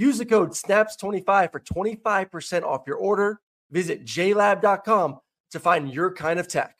[0.00, 3.38] Use the code SNAPS25 for 25% off your order.
[3.70, 5.18] Visit jlab.com
[5.50, 6.74] to find your kind of tech.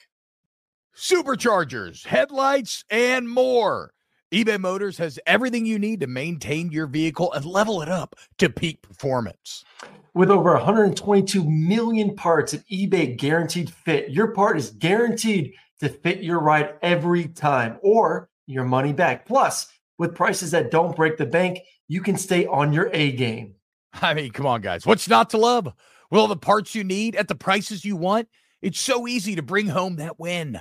[0.96, 3.92] Superchargers, headlights, and more.
[4.32, 8.48] eBay Motors has everything you need to maintain your vehicle and level it up to
[8.48, 9.66] peak performance.
[10.14, 16.22] With over 122 million parts at eBay Guaranteed Fit, your part is guaranteed to fit
[16.22, 19.26] your ride every time or your money back.
[19.26, 21.58] Plus, with prices that don't break the bank,
[21.90, 23.56] you can stay on your A game.
[23.94, 24.86] I mean, come on, guys.
[24.86, 25.66] What's not to love?
[25.66, 28.28] With all the parts you need at the prices you want,
[28.62, 30.60] it's so easy to bring home that win.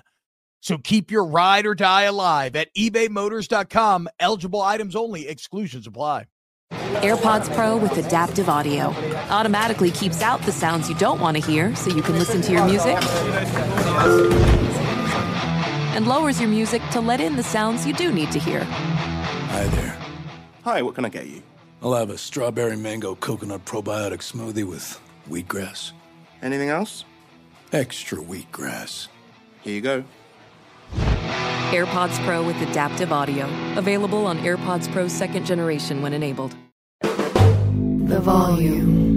[0.61, 4.09] So keep your ride or die alive at ebaymotors.com.
[4.19, 6.25] Eligible items only, exclusions apply.
[6.71, 8.87] AirPods Pro with adaptive audio
[9.29, 12.51] automatically keeps out the sounds you don't want to hear so you can listen to
[12.51, 12.97] your music
[15.95, 18.63] and lowers your music to let in the sounds you do need to hear.
[18.63, 20.08] Hi there.
[20.63, 21.41] Hi, what can I get you?
[21.81, 25.93] I'll have a strawberry mango coconut probiotic smoothie with wheatgrass.
[26.41, 27.05] Anything else?
[27.71, 29.07] Extra wheatgrass.
[29.61, 30.03] Here you go.
[31.71, 33.47] AirPods Pro with adaptive audio.
[33.77, 36.55] Available on AirPods Pro second generation when enabled.
[37.01, 39.08] The volume.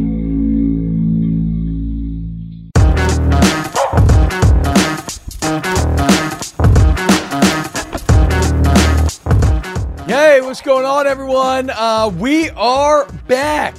[10.72, 11.68] Going on, everyone?
[11.68, 13.76] Uh, we are back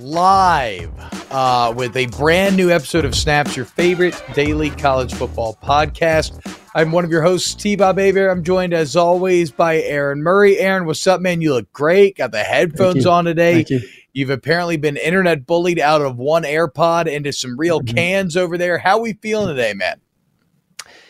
[0.00, 0.90] live
[1.30, 6.44] uh, with a brand new episode of Snaps, your favorite daily college football podcast.
[6.74, 7.76] I'm one of your hosts, T.
[7.76, 8.28] Bob Hebert.
[8.28, 10.58] I'm joined, as always, by Aaron Murray.
[10.58, 11.40] Aaron, what's up, man?
[11.42, 12.16] You look great.
[12.16, 13.62] Got the headphones on today.
[13.62, 13.80] Thank you.
[14.12, 17.94] You've apparently been internet bullied out of one AirPod into some real Mhm.
[17.94, 18.78] cans over there.
[18.78, 20.00] How we feeling today, man?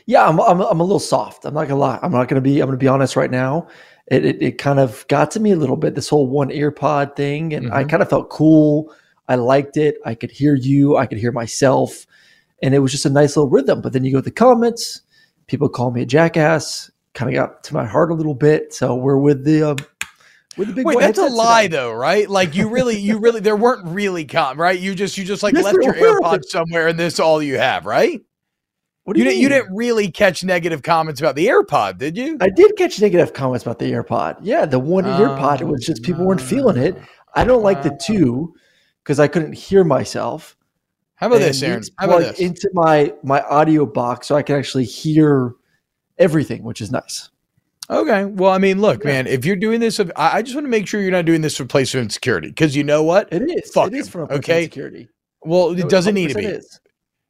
[0.04, 1.46] Yeah, I'm, I'm, I'm a little soft.
[1.46, 1.98] I'm not gonna lie.
[2.02, 2.60] I'm not gonna be.
[2.60, 3.68] I'm gonna be honest right now.
[4.12, 5.94] It, it it kind of got to me a little bit.
[5.94, 7.88] This whole one ear pod thing, and I Mhm.
[7.90, 8.92] kind of felt cool.
[9.28, 9.96] I liked it.
[10.04, 10.96] I could hear you.
[10.98, 12.06] I could hear myself,
[12.62, 13.80] and it was just a nice little rhythm.
[13.80, 15.00] But then you go to the comments.
[15.46, 16.90] People call me a jackass.
[17.14, 18.74] Kind of got to my heart a little bit.
[18.74, 19.76] So we're with the uh,
[20.58, 20.84] with the big.
[20.86, 21.76] Wait, that's a lie, today.
[21.78, 22.28] though, right?
[22.28, 24.78] Like you really, you really, there weren't really com, right?
[24.78, 25.94] You just, you just like Yes, left your.
[25.94, 28.20] AirPods somewhere, and this all you have, right?
[29.04, 32.16] What do You you, didn't, you didn't really catch negative comments about the AirPod, did
[32.16, 32.38] you?
[32.40, 34.38] I did catch negative comments about the AirPod.
[34.42, 35.60] Yeah, the one oh, AirPod.
[35.60, 36.96] It was just people weren't feeling it.
[36.98, 37.06] Ah.
[37.34, 37.98] I don't like the ah.
[38.00, 38.54] two
[39.02, 40.56] because I couldn't hear myself.
[41.16, 41.82] How about and this, Aaron?
[41.98, 42.40] How about this?
[42.40, 45.54] Into my my audio box, so I can actually hear
[46.19, 47.30] everything, which is nice.
[47.90, 48.24] Okay.
[48.24, 51.00] Well, I mean, look, man, if you're doing this, I just want to make sure
[51.00, 53.28] you're not doing this for placement security because you know what?
[53.32, 53.70] It is.
[53.72, 54.64] Fuck it is him, from a okay?
[54.64, 55.08] security.
[55.42, 56.80] Well, No, it doesn't need to be is.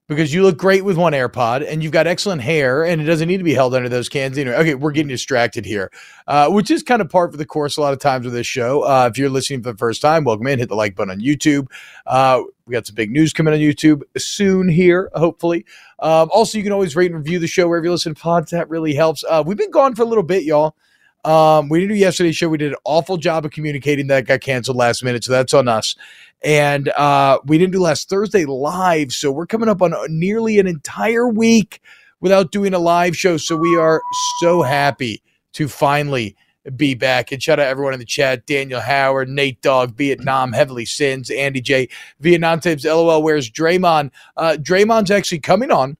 [0.09, 3.29] Because you look great with one AirPod and you've got excellent hair and it doesn't
[3.29, 4.57] need to be held under those cans anyway.
[4.57, 5.91] Okay, we're getting distracted here,
[6.27, 8.47] uh, which is kind of part for the course a lot of times with this
[8.47, 8.83] show.
[8.83, 10.59] Uh, if you're listening for the first time, welcome in.
[10.59, 11.69] Hit the like button on YouTube.
[12.07, 15.65] Uh, we got some big news coming on YouTube soon here, hopefully.
[15.99, 18.51] Um, also, you can always rate and review the show wherever you listen to pods.
[18.51, 19.25] That really helps.
[19.29, 20.77] Uh, we've been gone for a little bit, y'all.
[21.25, 22.49] Um, we didn't do yesterday's show.
[22.49, 25.69] We did an awful job of communicating that got canceled last minute, so that's on
[25.69, 25.94] us.
[26.43, 30.66] And uh, we didn't do last Thursday live, so we're coming up on nearly an
[30.66, 31.81] entire week
[32.21, 33.37] without doing a live show.
[33.37, 34.00] So we are
[34.41, 35.22] so happy
[35.53, 36.37] to finally
[36.77, 37.31] be back.
[37.33, 41.60] And shout out everyone in the chat: Daniel Howard, Nate Dog, Vietnam, Heavily Sins, Andy
[41.60, 43.22] J, Vietnam Tips, LOL.
[43.22, 44.10] Where's Draymond?
[44.37, 45.97] Uh, Draymond's actually coming on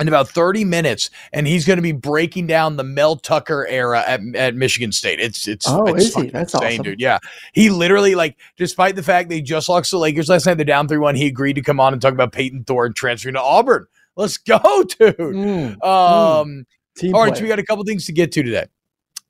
[0.00, 4.02] in about 30 minutes, and he's going to be breaking down the Mel Tucker era
[4.06, 5.20] at, at Michigan State.
[5.20, 6.30] It's it's Oh, it's is he?
[6.30, 6.84] That's insane, awesome.
[6.84, 7.00] dude.
[7.00, 7.18] Yeah,
[7.52, 10.88] he literally like, despite the fact they just lost the Lakers last night, they're down
[10.88, 11.14] three one.
[11.14, 13.86] He agreed to come on and talk about Payton Thorne transferring to Auburn.
[14.16, 14.58] Let's go,
[14.98, 15.16] dude.
[15.18, 16.66] Mm, Um,
[16.96, 18.66] team all right, so we got a couple things to get to today.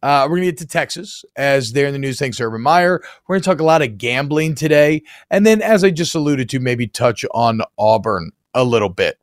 [0.02, 3.02] Uh, we're gonna get to Texas as they're in the news thanks to Urban Meyer.
[3.28, 6.58] We're gonna talk a lot of gambling today, and then as I just alluded to,
[6.61, 9.19] maybe touch on Auburn a little bit.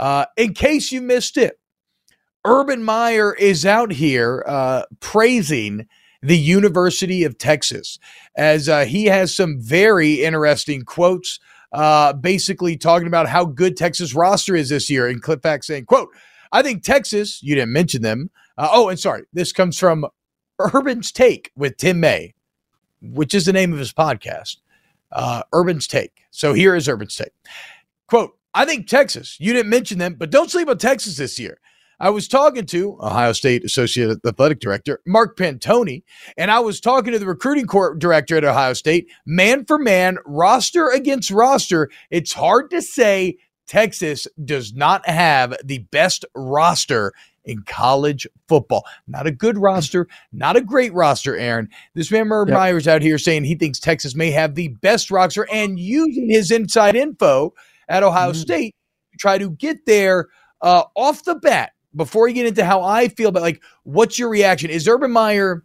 [0.00, 1.60] Uh, in case you missed it,
[2.46, 5.86] Urban Meyer is out here uh, praising
[6.22, 7.98] the University of Texas
[8.34, 11.38] as uh, he has some very interesting quotes,
[11.74, 15.06] uh, basically talking about how good Texas roster is this year.
[15.06, 16.08] And clip back saying, "quote
[16.50, 17.42] I think Texas.
[17.42, 18.30] You didn't mention them.
[18.56, 20.06] Uh, oh, and sorry, this comes from
[20.58, 22.32] Urban's Take with Tim May,
[23.02, 24.56] which is the name of his podcast.
[25.12, 26.22] Uh, Urban's take.
[26.30, 27.32] So here is Urban's take.
[28.06, 31.58] Quote, I think Texas, you didn't mention them, but don't sleep on Texas this year.
[32.00, 36.02] I was talking to Ohio State Associate Athletic Director Mark Pantoni,
[36.38, 40.16] and I was talking to the recruiting court director at Ohio State, man for man,
[40.24, 41.90] roster against roster.
[42.10, 43.36] It's hard to say
[43.66, 47.12] Texas does not have the best roster
[47.44, 48.84] in college football.
[49.06, 51.68] Not a good roster, not a great roster, Aaron.
[51.94, 52.56] This man Merv yep.
[52.56, 56.50] Myers out here saying he thinks Texas may have the best roster and using his
[56.50, 57.52] inside info
[57.90, 58.40] at Ohio mm-hmm.
[58.40, 58.74] State
[59.12, 60.28] to try to get there
[60.62, 64.30] uh, off the bat before you get into how I feel about like what's your
[64.30, 64.70] reaction?
[64.70, 65.64] Is Urban Meyer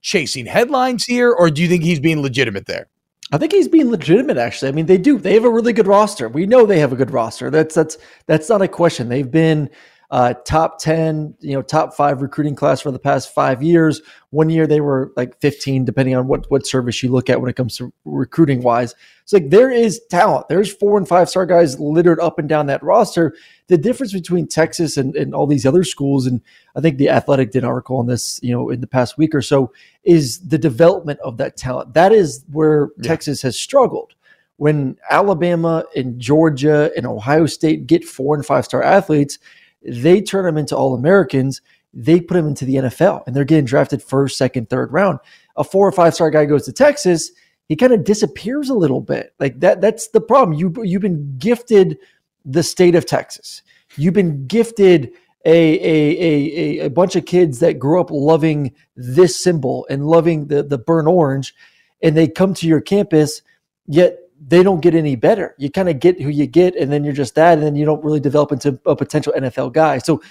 [0.00, 2.88] chasing headlines here, or do you think he's being legitimate there?
[3.30, 4.38] I think he's being legitimate.
[4.38, 5.18] Actually, I mean they do.
[5.18, 6.28] They have a really good roster.
[6.28, 7.50] We know they have a good roster.
[7.50, 9.08] That's that's that's not a question.
[9.08, 9.68] They've been
[10.10, 14.00] uh, top 10, you know, top five recruiting class for the past five years.
[14.30, 17.50] One year they were like 15, depending on what, what service you look at when
[17.50, 18.94] it comes to recruiting wise.
[19.22, 20.48] It's like there is talent.
[20.48, 23.34] There's four and five star guys littered up and down that roster.
[23.66, 26.40] The difference between Texas and, and all these other schools, and
[26.74, 29.34] I think the Athletic did an article on this, you know, in the past week
[29.34, 29.72] or so,
[30.04, 31.92] is the development of that talent.
[31.92, 33.08] That is where yeah.
[33.08, 34.14] Texas has struggled
[34.58, 39.38] when Alabama and Georgia and Ohio State get four and five star athletes,
[39.82, 41.60] they turn them into All Americans.
[41.94, 45.18] They put them into the NFL and they're getting drafted first, second, third round.
[45.56, 47.30] A four or five star guy goes to Texas,
[47.68, 49.34] he kind of disappears a little bit.
[49.38, 50.58] Like that, that's the problem.
[50.58, 51.98] You, you've been gifted
[52.44, 53.62] the state of Texas.
[53.96, 55.12] You've been gifted
[55.44, 60.48] a, a, a, a, bunch of kids that grew up loving this symbol and loving
[60.48, 61.54] the, the burnt orange,
[62.02, 63.42] and they come to your campus,
[63.86, 65.54] yet they don't get any better.
[65.58, 67.84] You kind of get who you get, and then you're just that, and then you
[67.84, 69.98] don't really develop into a potential NFL guy.
[69.98, 70.22] So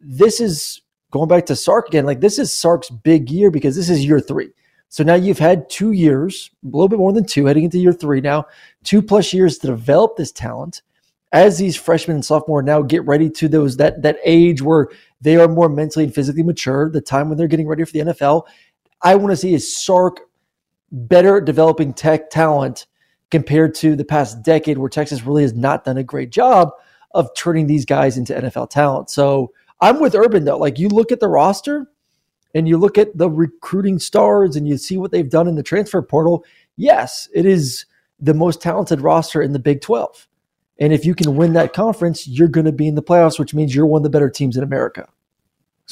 [0.00, 2.04] this is going back to Sark again.
[2.04, 4.50] Like this is Sark's big year because this is year three.
[4.88, 7.92] So now you've had two years, a little bit more than two, heading into year
[7.94, 8.46] three now,
[8.84, 10.82] two plus years to develop this talent.
[11.32, 14.88] As these freshmen and sophomore now get ready to those that that age where
[15.22, 18.00] they are more mentally and physically mature, the time when they're getting ready for the
[18.00, 18.42] NFL,
[19.00, 20.20] I want to see is Sark
[20.90, 22.86] better developing tech talent
[23.32, 26.70] compared to the past decade where Texas really has not done a great job
[27.12, 29.08] of turning these guys into NFL talent.
[29.08, 30.58] So I'm with Urban though.
[30.58, 31.90] Like you look at the roster
[32.54, 35.62] and you look at the recruiting stars and you see what they've done in the
[35.62, 36.44] transfer portal.
[36.76, 37.86] Yes, it is
[38.20, 40.28] the most talented roster in the Big 12.
[40.78, 43.54] And if you can win that conference, you're going to be in the playoffs, which
[43.54, 45.08] means you're one of the better teams in America.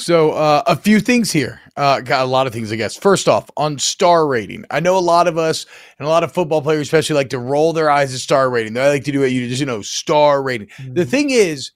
[0.01, 1.61] So uh, a few things here.
[1.77, 2.97] Uh, got a lot of things, I guess.
[2.97, 5.67] First off, on star rating, I know a lot of us
[5.99, 8.73] and a lot of football players, especially, like to roll their eyes at star rating.
[8.73, 9.29] They like to do it.
[9.29, 10.69] You just you know star rating.
[10.69, 10.95] Mm-hmm.
[10.95, 11.73] The thing is,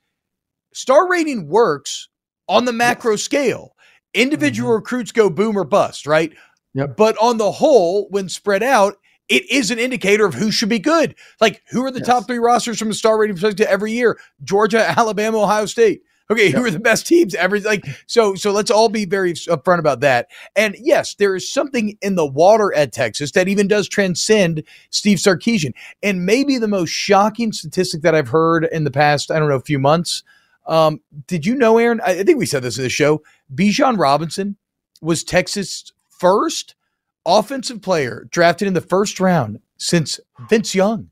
[0.73, 2.09] star rating works
[2.49, 3.23] on the macro yes.
[3.23, 3.75] scale.
[4.15, 4.77] Individual mm-hmm.
[4.77, 6.33] recruits go boom or bust, right?
[6.75, 6.97] Yep.
[6.97, 8.97] But on the whole, when spread out,
[9.29, 11.15] it is an indicator of who should be good.
[11.41, 12.07] Like who are the yes.
[12.07, 14.19] top three rosters from a star rating perspective every year?
[14.43, 16.03] Georgia, Alabama, Ohio State.
[16.31, 16.55] Okay, yep.
[16.55, 17.61] who are the best teams ever?
[17.61, 20.29] Like so, so let's all be very upfront about that.
[20.57, 25.19] And yes, there is something in the water at Texas that even does transcend Steve
[25.19, 25.75] Sarkisian.
[26.03, 29.57] And maybe the most shocking statistic that I've heard in the past, I don't know,
[29.57, 30.23] a few months.
[30.67, 32.01] Um, did you know, Aaron?
[32.01, 33.23] I think we said this in the show.
[33.55, 34.57] Bijan Robinson
[35.03, 36.75] was Texas' first
[37.27, 41.11] offensive player drafted in the first round since Vince Young.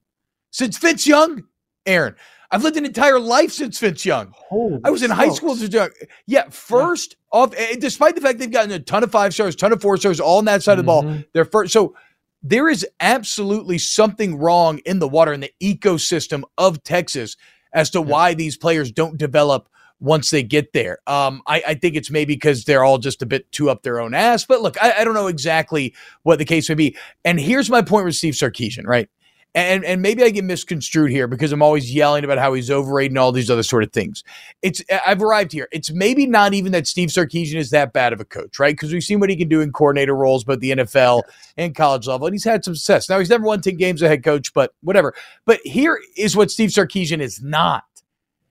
[0.50, 1.44] Since Vince Young,
[1.84, 2.14] Aaron.
[2.52, 4.32] I've lived an entire life since Vince Young.
[4.36, 5.40] Holy I was in smokes.
[5.40, 5.88] high school.
[6.26, 7.40] Yeah, first yeah.
[7.40, 10.20] off, despite the fact they've gotten a ton of five stars, ton of four stars,
[10.20, 10.80] all on that side mm-hmm.
[10.80, 11.20] of the ball, mm-hmm.
[11.32, 11.72] they're first.
[11.72, 11.96] So
[12.42, 17.36] there is absolutely something wrong in the water in the ecosystem of Texas
[17.72, 18.04] as to yeah.
[18.04, 19.68] why these players don't develop
[20.00, 20.98] once they get there.
[21.06, 24.00] Um, I, I, think it's maybe because they're all just a bit too up their
[24.00, 24.44] own ass.
[24.44, 25.94] But look, I, I, don't know exactly
[26.24, 26.96] what the case may be.
[27.24, 29.08] And here's my point with Steve Sarkisian, right?
[29.54, 33.12] And and maybe I get misconstrued here because I'm always yelling about how he's overrated
[33.12, 34.24] and all these other sort of things.
[34.62, 35.68] It's I've arrived here.
[35.72, 38.74] It's maybe not even that Steve Sarkisian is that bad of a coach, right?
[38.74, 41.22] Because we've seen what he can do in coordinator roles, but the NFL
[41.58, 43.10] and college level, and he's had some success.
[43.10, 45.14] Now he's never won ten games as a head coach, but whatever.
[45.44, 47.84] But here is what Steve Sarkisian is not.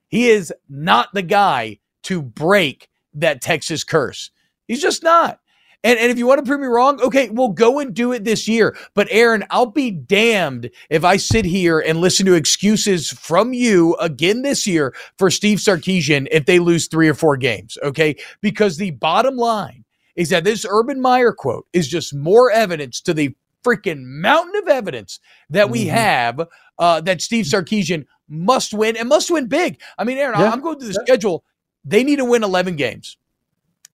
[0.07, 4.29] He is not the guy to break that Texas curse.
[4.67, 5.40] He's just not.
[5.83, 8.23] And, and if you want to prove me wrong, okay, we'll go and do it
[8.23, 8.77] this year.
[8.93, 13.95] But Aaron, I'll be damned if I sit here and listen to excuses from you
[13.95, 18.15] again this year for Steve Sarkisian if they lose three or four games, okay?
[18.41, 19.83] Because the bottom line
[20.15, 24.67] is that this Urban Meyer quote is just more evidence to the freaking mountain of
[24.67, 25.19] evidence
[25.49, 25.95] that we mm-hmm.
[25.95, 26.47] have
[26.79, 29.81] uh, that Steve Sarkisian must win and must win big.
[29.97, 30.51] I mean, Aaron, yeah.
[30.51, 31.05] I'm going through the yeah.
[31.05, 31.43] schedule.
[31.83, 33.17] They need to win 11 games.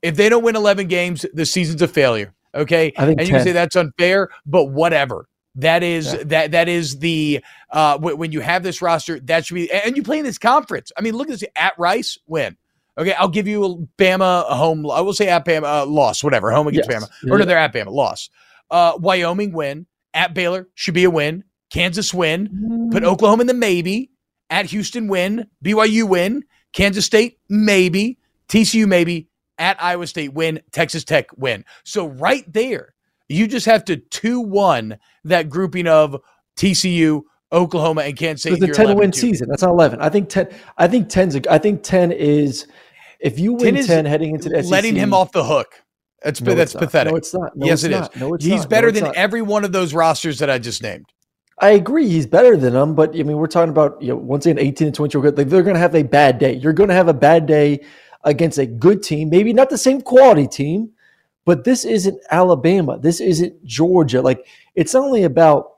[0.08, 2.34] If they don't win 11 games, the season's a failure.
[2.56, 2.94] Okay.
[2.98, 5.28] I think and you can say that's unfair, but whatever.
[5.56, 6.24] That is Yeah.
[6.26, 10.04] that that is the uh when you have this roster that should be and you
[10.04, 10.92] play in this conference.
[10.98, 12.56] I mean, look at this at Rice win.
[12.98, 14.90] Okay, I'll give you a Bama a home.
[14.90, 17.04] I will say at Bama uh, loss, whatever home against Yes.
[17.04, 18.30] Bama or no, they're at Bama loss.
[18.72, 21.44] Uh, Wyoming win at Baylor should be a win.
[21.72, 22.90] Kansas win.
[22.92, 24.10] Put Oklahoma in the maybe.
[24.50, 25.48] At Houston win.
[25.64, 26.44] BYU win.
[26.74, 28.18] Kansas State maybe.
[28.48, 29.28] TCU maybe.
[29.60, 30.62] At Iowa State win.
[30.72, 31.66] Texas Tech win.
[31.84, 32.94] So right there,
[33.30, 36.20] you just have to two one that grouping of
[36.58, 37.22] TCU,
[37.52, 38.54] Oklahoma, and Kansas State.
[38.64, 39.16] It's a 10 win 11-2.
[39.16, 39.50] season.
[39.50, 40.02] That's not 11.
[40.02, 40.48] I think 10
[40.78, 42.68] I think 10's a, I think 10 is
[43.20, 45.82] if you win 10 10, heading into the SEC letting him off the hook.
[46.24, 46.84] That's No, that's it's not.
[46.84, 47.12] pathetic.
[47.14, 47.56] No, it's not.
[47.56, 48.22] No, yes, it's it is.
[48.22, 48.70] No, it's He's not.
[48.70, 49.16] better than not.
[49.16, 51.06] every one of those rosters that I just named.
[51.60, 54.46] I agree, he's better than them, but I mean, we're talking about you know once
[54.46, 55.18] again, eighteen and twenty.
[55.18, 56.54] Like they're going to have a bad day.
[56.54, 57.84] You're going to have a bad day
[58.28, 60.92] against a good team, maybe not the same quality team,
[61.46, 63.00] but this isn't Alabama.
[63.00, 64.22] This isn't Georgia.
[64.22, 65.78] Like it's not only about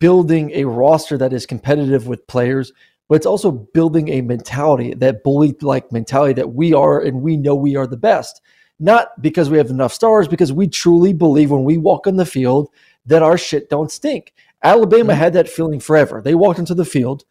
[0.00, 2.72] building a roster that is competitive with players,
[3.06, 7.36] but it's also building a mentality that bully like mentality that we are and we
[7.36, 8.40] know we are the best.
[8.80, 12.24] Not because we have enough stars, because we truly believe when we walk on the
[12.24, 12.70] field
[13.04, 14.32] that our shit don't stink.
[14.62, 15.20] Alabama mm-hmm.
[15.20, 16.22] had that feeling forever.
[16.22, 17.24] They walked into the field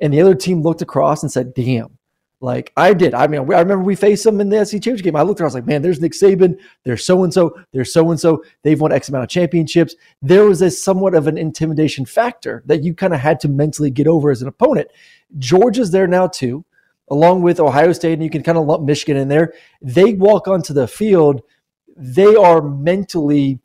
[0.00, 1.96] and the other team looked across and said, damn,
[2.44, 3.14] like I did.
[3.14, 5.16] I mean, I remember we faced them in the SEC championship game.
[5.16, 7.90] I looked around, I was like, man, there's Nick Saban, there's so and so, there's
[7.90, 8.44] so and so.
[8.62, 9.94] They've won X amount of championships.
[10.20, 13.90] There was a somewhat of an intimidation factor that you kind of had to mentally
[13.90, 14.88] get over as an opponent.
[15.38, 16.66] Georgia's there now too,
[17.08, 19.54] along with Ohio State, and you can kind of lump Michigan in there.
[19.80, 21.40] They walk onto the field,
[21.96, 23.58] they are mentally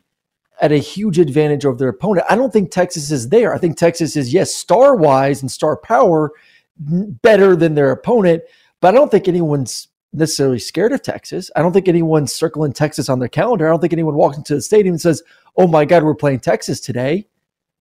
[0.62, 2.28] at a huge advantage over their opponent.
[2.30, 3.54] I don't think Texas is there.
[3.54, 6.32] I think Texas is, yes, star wise and star power,
[6.80, 8.44] better than their opponent,
[8.82, 11.52] but I don't think anyone's necessarily scared of Texas.
[11.56, 13.68] I don't think anyone's circling Texas on their calendar.
[13.68, 15.22] I don't think anyone walks into the stadium and says,
[15.56, 17.28] oh my God, we're playing Texas today.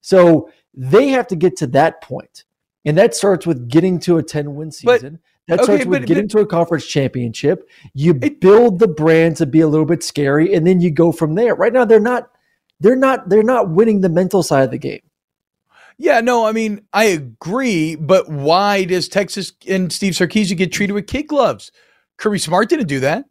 [0.01, 2.43] So they have to get to that point.
[2.85, 5.19] And that starts with getting to a 10 win But- season.
[5.47, 7.67] that okay, starts with but- getting but- to a conference championship.
[7.93, 11.33] You build the brand to be a little bit scary, and then you go from
[11.35, 11.55] there.
[11.55, 12.29] Right now, they're not
[12.79, 15.01] they're not they're not winning the mental side of the game.
[16.01, 20.93] Yeah, no, I mean, I agree, but why does Texas and Steve Sarkisian get treated
[20.93, 21.73] with kid gloves?
[22.17, 23.25] Kirby Smart didn't do that.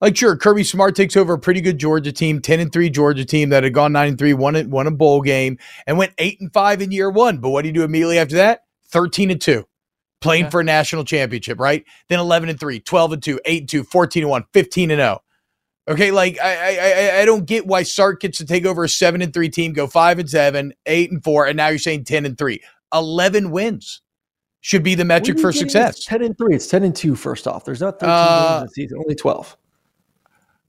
[0.00, 3.24] Like, sure, Kirby Smart takes over a pretty good Georgia team, 10 and 3 Georgia
[3.24, 6.12] team that had gone 9 and 3, won, it, won a bowl game, and went
[6.18, 7.38] 8 and 5 in year one.
[7.38, 8.62] But what do you do immediately after that?
[8.88, 9.64] 13 and 2,
[10.20, 10.50] playing Yeah.
[10.50, 11.84] for a national championship, right?
[12.08, 14.98] Then 11 and 3, 12 and 2, 8 and 2, 14 and 1, 15 and
[14.98, 15.20] 0.
[15.90, 19.22] Okay, like I, I I don't get why Sark gets to take over a seven
[19.22, 22.24] and three team, go five and seven, eight and four, and now you're saying ten
[22.24, 22.62] and three.
[22.94, 24.00] Eleven wins
[24.60, 25.66] should be the metric for getting?
[25.66, 26.04] It's success.
[26.04, 26.54] ten and three.
[26.54, 27.16] It's ten and two.
[27.16, 29.56] First off, there's not thirteen Uh, games in the season, only twelve.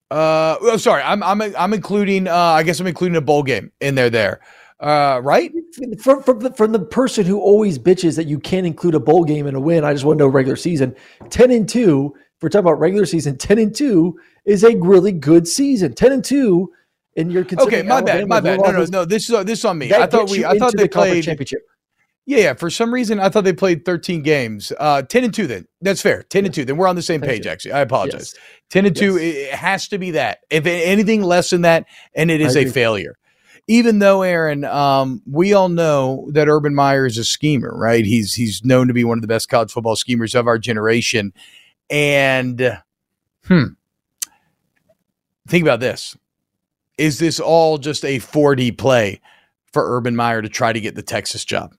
[0.09, 2.27] Uh, oh, sorry, I'm I'm I'm including.
[2.27, 4.09] Uh, I guess I'm including a bowl game in there.
[4.09, 4.41] There,
[4.79, 5.51] uh, right?
[5.99, 9.23] From, from, the, from the person who always bitches that you can't include a bowl
[9.23, 10.95] game in a win, I just want to know regular season.
[11.29, 12.15] Ten and two.
[12.15, 15.93] If we're talking about regular season, ten and two is a really good season.
[15.93, 16.71] Ten and two,
[17.15, 18.59] and you're Okay, my bad, my bad.
[18.59, 19.05] No, no, no.
[19.05, 19.93] This is this is on me.
[19.93, 20.45] I thought we.
[20.45, 21.23] I thought they the played.
[21.23, 21.61] championship.
[22.25, 22.53] Yeah, yeah.
[22.53, 24.71] For some reason, I thought they played 13 games.
[24.79, 25.67] Uh, 10 and 2 then.
[25.81, 26.23] That's fair.
[26.23, 26.65] 10 and 2.
[26.65, 27.49] Then we're on the same page, 2.
[27.49, 27.71] actually.
[27.73, 28.33] I apologize.
[28.35, 28.43] Yes.
[28.69, 29.15] 10 and 2, Yes.
[29.15, 30.39] it it has to be that.
[30.49, 33.17] If anything less than that, and it is a failure.
[33.67, 38.05] Even though, Aaron, um, we all know that Urban Meyer is a schemer, right?
[38.05, 41.33] He's he's known to be one of the best college football schemers of our generation.
[41.89, 42.79] And
[43.45, 43.63] hmm.
[45.51, 46.15] Think about this.
[46.97, 49.19] Is this all just a 4D play
[49.73, 51.75] for Urban Meyer to try to get the Texas job?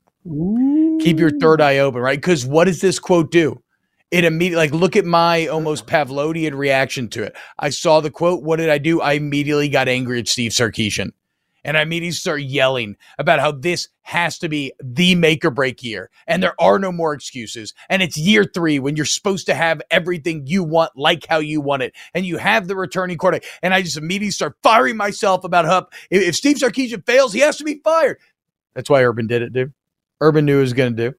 [1.01, 2.19] keep your third eye open, right?
[2.21, 3.63] Because what does this quote do?
[4.11, 7.35] It immediately, like, look at my almost Pavlovian reaction to it.
[7.59, 8.43] I saw the quote.
[8.43, 9.01] What did I do?
[9.01, 11.13] I immediately got angry at Steve Sarkisian.
[11.65, 15.83] And I immediately started yelling about how this has to be the make or break
[15.83, 16.11] year.
[16.27, 17.73] And there are no more excuses.
[17.89, 21.61] And it's year three when you're supposed to have everything you want, like how you
[21.61, 21.95] want it.
[22.15, 23.49] And you have the returning quarterback.
[23.63, 27.41] And I just immediately start firing myself about how if, if Steve Sarkisian fails, he
[27.41, 28.19] has to be fired.
[28.75, 29.73] That's why Urban did it, dude.
[30.21, 31.17] Urban knew he was going to do.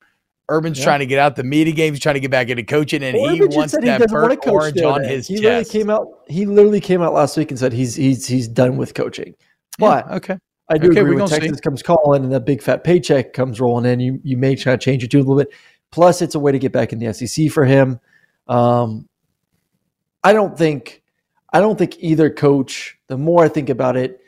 [0.51, 0.83] Urban's Yeah.
[0.85, 3.33] trying to get out the media games, trying to get back into coaching, and Well,
[3.33, 5.43] he wants he that wanna burnt orange on his he chest.
[5.43, 6.07] literally came out.
[6.27, 9.35] He literally came out last week and said he's he's he's done with coaching.
[9.77, 10.37] But Yeah, okay.
[10.69, 11.39] I do Okay, agree when gonna see.
[11.41, 14.73] Texas comes calling and that big fat paycheck comes rolling in, you you may try
[14.73, 15.53] to change your tune a little bit.
[15.91, 17.99] Plus, it's a way to get back in the SEC for him.
[18.47, 19.07] Um,
[20.23, 21.03] I don't think
[21.51, 22.97] I don't think either coach.
[23.07, 24.21] The more I think about it,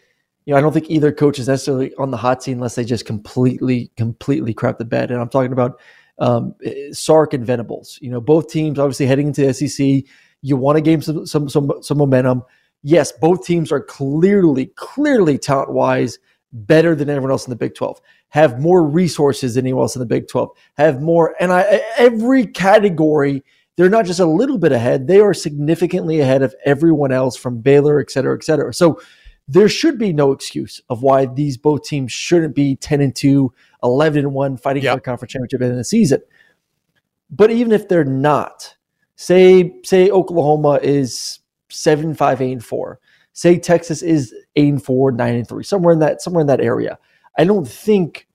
[0.46, 2.84] you know, I don't think either coach is necessarily on the hot seat unless they
[2.86, 5.10] just completely completely crap the bed.
[5.10, 5.80] And I'm talking about
[6.20, 7.98] um, eh, Sark and Venables.
[8.02, 10.04] You know, both teams obviously heading into the SEC.
[10.42, 12.44] You want to gain some some some some momentum.
[12.88, 16.20] Yes, both teams are clearly clearly talent wise
[16.54, 18.00] better than everyone else in the Big 12,
[18.30, 22.46] have more resources than anyone else in the Big 12, have more, and I every
[22.46, 23.44] category,
[23.76, 27.60] they're not just a little bit ahead, they are significantly ahead of everyone else from
[27.60, 28.72] Baylor, et cetera, et cetera.
[28.72, 29.02] So
[29.48, 33.52] there should be no excuse of why these both teams shouldn't be 10 and 2,
[33.84, 34.94] 11 and 1, fighting Yep.
[34.94, 36.22] for a conference championship in the season.
[37.32, 38.76] But even if they're not,
[39.16, 41.40] say say Oklahoma is
[41.70, 43.00] seven five eight and four.
[43.34, 46.62] Say Texas is eight and four, nine and three, somewhere in that somewhere in that
[46.62, 46.98] area.
[47.38, 48.28] I don't think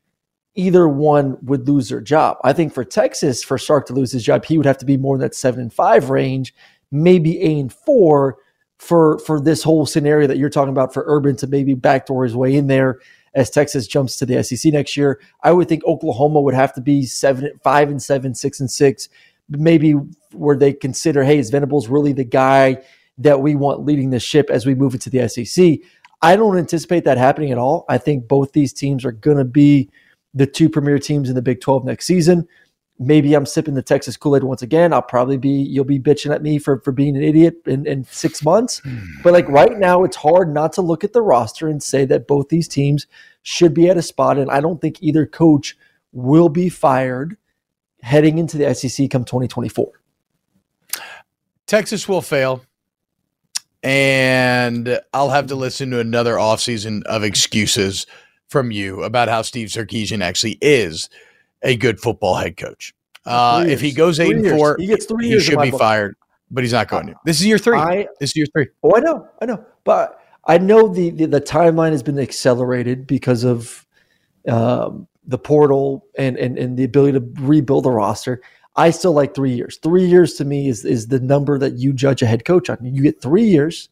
[0.54, 2.36] either one would lose their job.
[2.44, 4.96] I think for Texas, for Sark to lose his job, he would have to be
[4.96, 6.54] more in that seven and five range,
[6.90, 8.36] maybe eight and four
[8.78, 12.36] for for this whole scenario that you're talking about for Urban to maybe backdoor his
[12.36, 12.98] way in there
[13.34, 15.20] as Texas jumps to the SEC next year.
[15.42, 19.08] I would think Oklahoma would have to be seven, five and seven, six and six,
[19.48, 19.92] maybe
[20.32, 22.78] where they consider, hey, is Venables really the guy
[23.20, 25.78] that we want leading the ship as we move into the SEC?
[26.22, 27.84] I don't anticipate that happening at all.
[27.88, 29.88] I think both these teams are going to be
[30.34, 32.46] the two premier teams in the Big 12 next season.
[32.98, 34.92] Maybe I'm sipping the Texas Kool Aid once again.
[34.92, 38.04] I'll probably be, you'll be bitching at me for, for being an idiot in, in
[38.04, 38.80] six months.
[38.80, 38.98] Hmm.
[39.22, 42.28] But like right now, it's hard not to look at the roster and say that
[42.28, 43.06] both these teams
[43.42, 44.38] should be at a spot.
[44.38, 45.78] And I don't think either coach
[46.12, 47.38] will be fired
[48.02, 49.90] heading into the SEC come 2024.
[51.66, 52.62] Texas will fail.
[53.82, 58.06] And I'll have to listen to another offseason of excuses
[58.48, 61.08] from you about how Steve Sarkisian actually is
[61.62, 62.94] a good football head coach.
[63.24, 64.56] Uh, if he goes Three eight and years.
[64.56, 65.80] four, He gets three he years He should be book.
[65.80, 66.16] fired,
[66.50, 67.14] but he's not going to.
[67.24, 67.78] This is year three.
[67.78, 68.66] I, this is year three.
[68.82, 73.06] Oh, I know, I know, but I know the the, the timeline has been accelerated
[73.06, 73.86] because of
[74.48, 78.42] um, the portal and, and and the ability to rebuild the roster.
[78.76, 79.78] I still like three years.
[79.78, 82.78] Three years to me is is the number that you judge a head coach on.
[82.82, 83.88] You get three years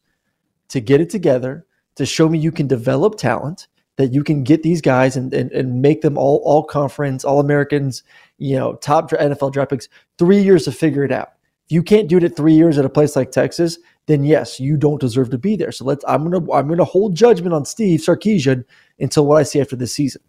[0.69, 3.67] to get it together to show me you can develop talent
[3.97, 7.39] that you can get these guys and and, and make them all all conference all
[7.39, 8.03] Americans.
[8.37, 9.89] You know, top NFL draft picks.
[10.17, 11.33] Three years to figure it out.
[11.65, 14.59] If you can't do it at three years at a place like Texas, then yes,
[14.59, 15.71] you don't deserve to be there.
[15.71, 16.03] So let's.
[16.07, 16.51] I'm gonna.
[16.51, 18.63] I'm gonna hold judgment on Steve Sarkisian
[18.99, 20.21] until what I see after this season,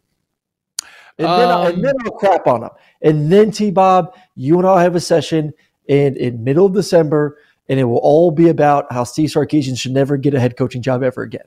[1.25, 2.71] and then I'll, Um, and then I'll crap on them.
[3.03, 5.53] And then T Bob, you and I'll have a session
[5.87, 9.93] in in middle of December, and it will all be about how Steve Sarkisian should
[9.93, 11.45] never get a head coaching job ever again.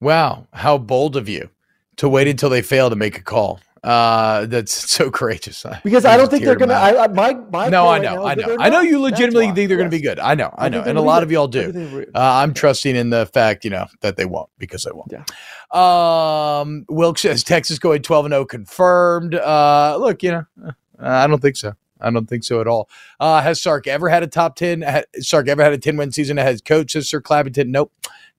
[0.00, 1.50] Wow, how bold of you
[1.96, 3.60] to wait until they fail to make a call.
[3.82, 5.64] Uh, that's so courageous.
[5.82, 6.74] Because I don't think they're gonna.
[6.74, 8.80] I, I my my no, I know, now I know, I know.
[8.80, 10.18] You legitimately think they're going to be good.
[10.20, 11.24] I know, I I know, and a lot good.
[11.24, 11.72] of y'all do.
[11.72, 14.84] think they're re- Uh, I'm trusting in the fact, you know, that they won't because
[14.84, 15.10] they won't.
[15.12, 15.24] Yeah.
[15.72, 19.34] Um, Wilkes says Texas going 12 and 0 confirmed.
[19.34, 21.72] Uh, look, you know, uh, I don't think so.
[22.00, 22.88] I don't think so at all.
[23.20, 24.82] Uh, has Sark ever had a top 10?
[24.82, 26.92] Ha- Sark ever had a 10 win season as coach?
[26.92, 27.68] Says Sir Clappington.
[27.68, 27.92] Nope.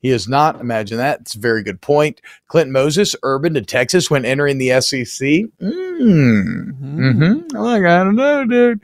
[0.04, 0.60] He has not.
[0.62, 1.22] Imagine that.
[1.22, 2.22] It's a very good point.
[2.48, 5.28] Clinton Moses, Urban to Texas when entering the SEC.
[5.62, 6.74] Mm.
[6.74, 7.56] Mm-hmm.
[7.56, 8.82] Like, I don't know, dude.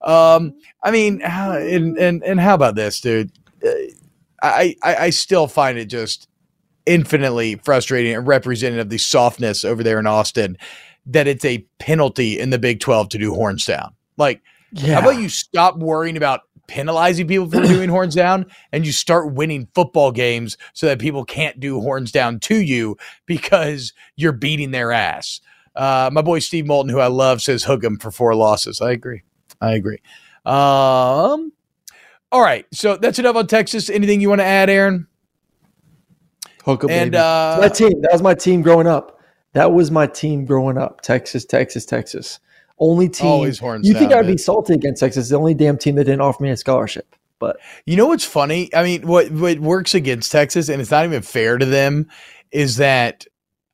[0.00, 3.32] Um, I mean, and, and, and how about this, dude?
[3.66, 3.68] Uh,
[4.42, 6.28] I, I, I still find it just
[6.86, 10.56] infinitely frustrating and representative of the softness over there in Austin
[11.06, 13.92] that it's a penalty in the Big 12 to do horns down.
[14.16, 14.40] Like,
[14.72, 14.94] Yeah.
[14.94, 19.34] how about you stop worrying about penalizing people for doing horns down and you start
[19.34, 24.70] winning football games so that people can't do horns down to you because you're beating
[24.70, 25.40] their ass?
[25.74, 28.80] Uh, my boy Steve Moulton, who I love, says hook him for four losses.
[28.80, 29.22] I agree.
[29.60, 29.98] I agree.
[30.46, 31.52] Um,
[32.32, 32.64] all right.
[32.72, 33.90] So that's enough on Texas.
[33.90, 35.06] Anything you want to add, Aaron?
[36.64, 37.20] Hook 'em, And baby.
[37.20, 38.00] uh, my team.
[38.02, 39.18] That was my team growing up.
[39.54, 41.00] That was my team growing up.
[41.00, 42.38] Texas, Texas, Texas.
[42.80, 43.26] Only team.
[43.28, 45.28] Always horns you think down, I'd be salty against Texas?
[45.28, 47.14] The only damn team that didn't offer me a scholarship.
[47.38, 48.74] But You know what's funny?
[48.74, 52.08] I mean, what what works against Texas, and it's not even fair to them,
[52.52, 53.26] is that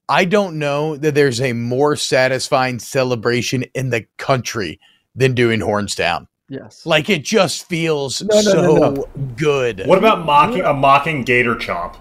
[0.09, 4.79] I don't know that there's a more satisfying celebration in the country
[5.17, 6.29] than doing horns down.
[6.49, 9.07] yes, Like it just feels No, no, so no, no.
[9.37, 9.83] good.
[9.87, 11.97] What about mocking a mocking gator chomp?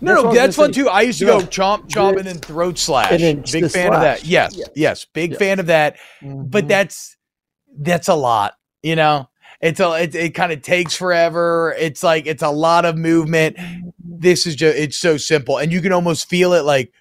[0.00, 0.82] No, That's no, that's fun say.
[0.82, 0.88] too.
[0.88, 1.32] I used to Yeah.
[1.40, 3.20] go chomp, chomp, and then throat slash.
[3.20, 4.24] then big fan of that.
[4.24, 4.68] Yes, Yes.
[4.74, 5.96] yes, big fan of that.
[6.22, 6.68] But Mhm.
[6.68, 7.16] that's
[7.78, 9.28] that's a lot, you know.
[9.60, 11.74] It's a it, it kind of takes forever.
[11.78, 13.56] It's like it's a lot of movement.
[14.04, 16.92] This is just it's so simple, and you can almost feel it like.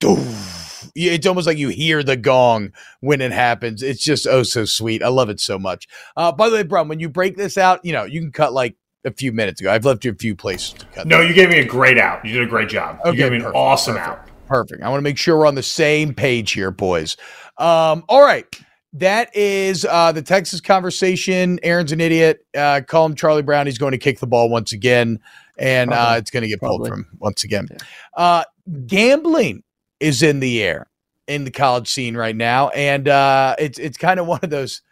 [0.00, 0.90] doof.
[0.96, 3.82] It's almost like you hear the gong when it happens.
[3.82, 5.02] It's just oh so sweet.
[5.02, 5.86] I love it so much.
[6.16, 8.52] Uh, by the way, Brum, when you break this out, you know you can cut
[8.52, 9.70] like a few minutes ago.
[9.72, 11.06] I've left you a few places to cut.
[11.06, 12.24] No, you gave me a great out.
[12.24, 12.98] You did a great job.
[13.00, 14.18] Okay, you gave me an awesome perfect.
[14.18, 14.46] out.
[14.46, 14.82] Perfect.
[14.82, 17.16] I want to make sure we're on the same page here, boys.
[17.58, 18.46] Um, all right.
[18.94, 21.60] That is uh, the Texas conversation.
[21.62, 22.44] Aaron's an idiot.
[22.56, 23.66] Uh, call him Charlie Brown.
[23.66, 25.20] He's going to kick the ball once again,
[25.56, 27.68] and uh, it's going to get pulled from once again.
[27.70, 27.78] Yeah.
[28.16, 28.44] Uh,
[28.86, 29.62] gambling
[30.00, 30.90] is in the air
[31.28, 34.82] in the college scene right now, and uh, it's it's kind of one of those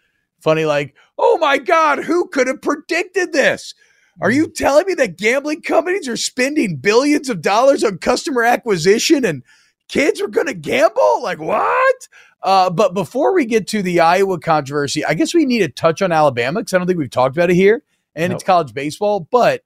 [0.40, 3.74] funny, like, oh my god, who could have predicted this?
[4.20, 9.24] Are you telling me that gambling companies are spending billions of dollars on customer acquisition
[9.24, 9.42] and
[9.88, 11.22] kids are going to gamble?
[11.22, 12.08] Like what?
[12.42, 16.02] Uh, but before we get to the Iowa controversy, I guess we need to touch
[16.02, 17.82] on Alabama because I don't think we've talked about it here,
[18.14, 18.36] and Nope.
[18.36, 19.20] it's college baseball.
[19.30, 19.62] But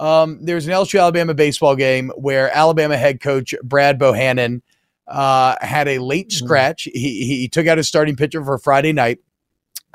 [0.00, 4.62] um, there's an LSU Alabama baseball game where Alabama head coach Brad Bohannon
[5.06, 6.84] uh, had a late scratch.
[6.92, 9.18] He, he took out his starting pitcher for Friday night,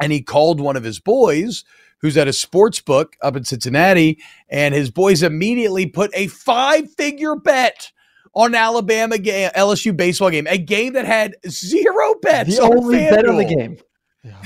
[0.01, 1.63] and he called one of his boys
[2.03, 6.91] who's at a sports book up in Cincinnati, and his boys immediately put a five
[6.93, 7.91] figure bet
[8.35, 12.57] on Alabama game, LSU baseball game, a game that had zero bets.
[12.57, 13.57] the on only bet on the FanDuel.
[13.57, 13.77] game.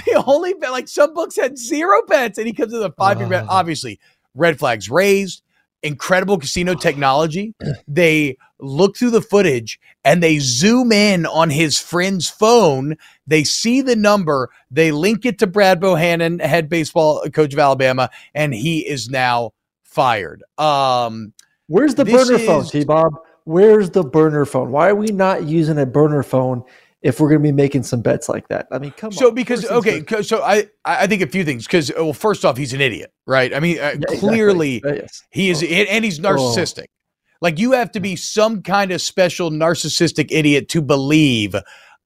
[0.08, 3.18] The only bet, like some books had zero bets, and he comes to the five
[3.18, 3.44] figure bet.
[3.44, 3.48] Oh.
[3.58, 4.00] Obviously,
[4.34, 5.44] red flags raised.
[5.88, 7.54] Incredible casino technology.
[7.88, 12.96] They look through the footage and they zoom in on his friend's phone.
[13.26, 14.50] They see the number.
[14.70, 19.54] They link it to Brad Bohannon, head baseball coach of Alabama, and he is now
[19.84, 20.44] fired.
[20.58, 21.34] Um,
[21.68, 23.14] Where's the burner phone, is- T Bob?
[23.46, 24.72] Where's the burner phone?
[24.72, 26.64] Why are we not using a burner phone
[27.02, 28.68] if we're going to be making some bets like that?
[28.72, 29.30] I mean, come So on.
[29.30, 30.02] So because okay.
[30.02, 33.12] 'cause- so I I think a few things because well, first off, he's an idiot,
[33.26, 33.54] right?
[33.54, 35.24] I mean, uh, Yeah, clearly Uh, yes.
[35.32, 36.86] he is, and he's narcissistic.
[37.42, 41.56] Like you have to be some kind of special narcissistic idiot to believe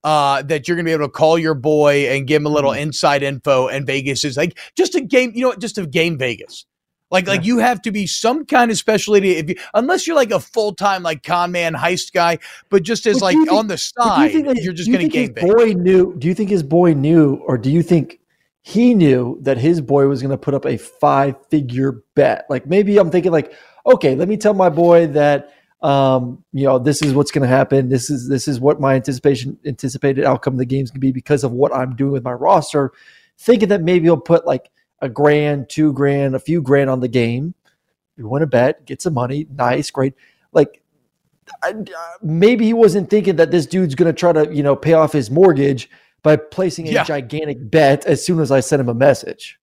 [0.04, 2.50] uh, that you're going to be able to call your boy and give him a
[2.50, 2.80] little Mm.
[2.80, 3.68] inside info.
[3.68, 6.66] And Vegas is like just a game, you know, just a game Vegas.
[7.12, 10.16] Like, like you have to be some kind of special idiot if you, unless you're
[10.16, 12.38] like a full time like con man heist guy,
[12.70, 15.34] but just as But like think- on the side, you you're just going to think
[15.34, 16.16] game his boy knew?
[16.16, 18.18] Do you think his boy knew, or do you think
[18.62, 22.46] he knew that his boy was going to put up a five-figure bet?
[22.48, 23.52] Like maybe I'm thinking, like,
[23.86, 27.48] okay, let me tell my boy that um, you know this is what's going to
[27.48, 27.90] happen.
[27.90, 31.12] This is this is what my anticipation anticipated outcome of the game's going to be
[31.12, 32.92] because of what I'm doing with my roster.
[33.38, 34.70] Thinking that maybe he'll put like
[35.02, 37.54] a grand, two grand, a few grand on the game.
[38.16, 40.14] You want to bet, get some money, nice, great.
[40.52, 40.80] Like
[41.62, 41.74] I, uh,
[42.22, 45.12] maybe he wasn't thinking that this dude's going to try to, you know, pay off
[45.12, 45.90] his mortgage
[46.22, 47.04] by placing a Yeah.
[47.04, 49.58] gigantic bet as soon as I sent him a message.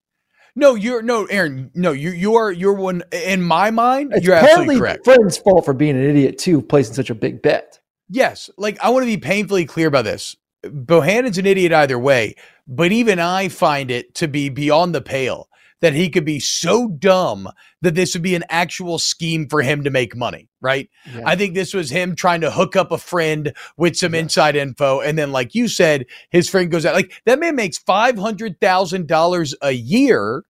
[0.56, 1.72] No, you're no, Aaron.
[1.74, 4.12] No, you you are you're one in my mind.
[4.14, 5.06] It's you're absolutely correct.
[5.06, 7.80] friend's fault for being an idiot too, placing such a big bet.
[8.10, 10.36] Yes, like I want to be painfully clear about this.
[10.64, 12.36] Bohannon's an idiot either way,
[12.72, 15.50] but even I find it to be beyond the pale
[15.82, 17.50] that he could be so dumb
[17.82, 20.90] that this would be an actual scheme for him to make money, right?
[21.26, 25.00] I think this was him trying to hook up a friend with some inside info.
[25.00, 26.96] And then, like you said, his friend goes out.
[26.96, 30.44] Like that man makes $500,000 a year.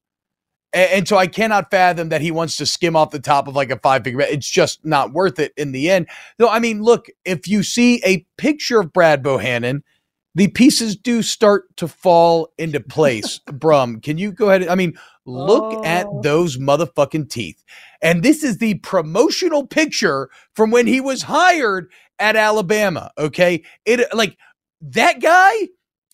[0.73, 3.55] A- And, so I cannot fathom that he wants to skim off the top of
[3.55, 4.21] like a five figure.
[4.21, 6.07] It's just not worth it in the end.
[6.37, 9.81] Though, I mean, look, if you see a picture of Brad Bohannon,
[10.35, 13.39] the pieces do start to fall into place.
[13.51, 14.67] Brum, can you go ahead?
[14.67, 14.93] I mean,
[15.25, 16.21] look at Oh.
[16.21, 17.63] those motherfucking teeth.
[18.01, 23.11] And this is the promotional picture from when he was hired at Alabama.
[23.17, 23.63] Okay.
[23.85, 24.37] It like
[24.81, 25.51] that guy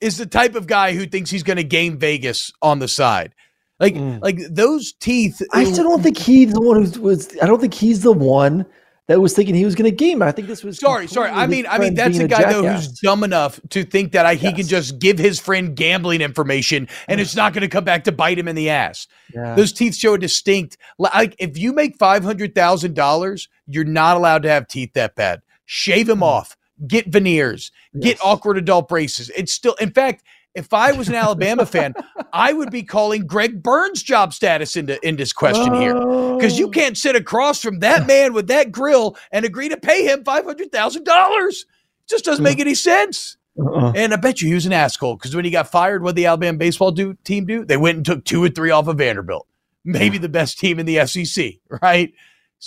[0.02, 3.34] is the type of guy who thinks he's going to game Vegas on the side.
[3.80, 4.22] Like, Mm.
[4.22, 5.42] like those teeth.
[5.52, 7.30] I still don't think he's the one who was.
[7.42, 8.66] I don't think he's the one
[9.08, 10.22] that was thinking he was going to game.
[10.22, 11.30] I think this was Sorry, sorry.
[11.30, 14.36] I mean, I mean, that's a guy though who's dumb enough to think that I,
[14.36, 18.04] he can just give his friend gambling information and it's not going to come back
[18.06, 19.08] to bite him in the ass.
[19.34, 19.56] Yeah.
[19.56, 20.78] Those teeth show a distinct.
[20.98, 25.16] Like, if you make five hundred thousand dollars, you're not allowed to have teeth that
[25.16, 25.42] bad.
[25.66, 26.58] Shave them off.
[26.88, 27.72] Get veneers.
[28.00, 28.28] Get Hmm.
[28.28, 29.30] Awkward adult braces.
[29.36, 30.24] It's still, in fact.
[30.56, 31.94] If I was an Alabama fan,
[32.32, 36.68] I would be calling Greg Byrne's job status into, into this question here because you
[36.68, 36.72] Oh.
[36.72, 40.46] can't sit across from that man with that grill and agree to pay him five
[40.46, 41.66] hundred thousand dollars.
[42.08, 43.36] Just doesn't make any sense.
[43.60, 43.94] Uh-uh.
[43.96, 46.22] And I bet you he was an asshole because when he got fired, what did
[46.22, 47.66] the Alabama baseball do, team do?
[47.66, 49.48] They went and took two or three off of Vanderbilt,
[49.84, 52.14] maybe the best team in the SEC, right?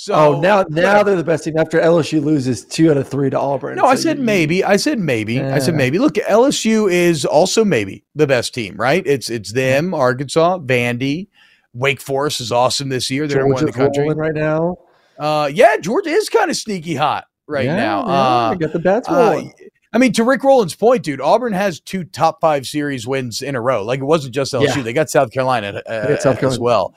[0.01, 3.31] So oh, now now they're the best team after LSU loses two out of three
[3.31, 3.75] to Auburn.
[3.79, 4.63] No, I said you- maybe.
[4.63, 5.41] I said maybe.
[5.43, 5.99] I said maybe.
[5.99, 9.03] Look, LSU is also maybe the best team, right?
[9.05, 11.27] It's it's them, Arkansas, Vandy,
[11.75, 13.27] Wake Forest is awesome this year.
[13.27, 14.09] They're one in the country.
[14.15, 14.77] right now.
[15.19, 18.07] Uh, yeah, Georgia is kind of sneaky hot right Yeah, now.
[18.07, 19.53] yeah, Uh, got the bats uh, rolling.
[19.93, 23.57] I mean, to Rick Rowland's point, dude, Auburn has two top five series wins in
[23.57, 23.83] a row.
[23.85, 24.83] Like it wasn't just LSU; Yeah.
[24.83, 26.95] they got South Carolina uh, South as well.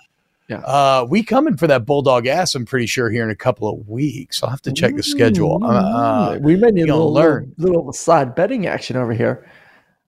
[0.52, 0.58] Yeah.
[0.60, 2.56] Uh, we coming for that bulldog ass.
[2.56, 4.44] I'm pretty sure here in a couple of weeks.
[4.44, 5.64] I'll have to check the schedule.
[5.64, 7.54] Uh, uh, we may need a gonna little, learn.
[7.58, 9.50] little little side betting action over here.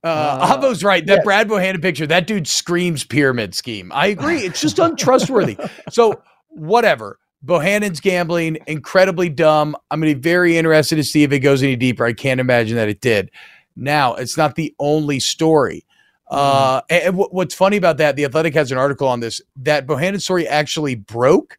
[0.03, 0.07] Uh,
[0.41, 1.05] Uh, Avo's right.
[1.05, 1.23] That yes.
[1.23, 3.89] Brad Bohannon picture, that dude screams pyramid scheme.
[3.95, 4.39] I agree.
[4.39, 5.57] It's just untrustworthy.
[5.89, 7.19] so whatever.
[7.41, 9.77] Bohannon's gambling, incredibly dumb.
[9.91, 12.05] I'm going to be very interested to see if it goes any deeper.
[12.05, 13.31] I can't imagine that it did.
[13.77, 15.85] Now, it's not the only story.
[16.33, 19.41] Uh, and and what- what's funny about that, the Athletic has an article on this
[19.57, 21.57] that Bohannon's story actually broke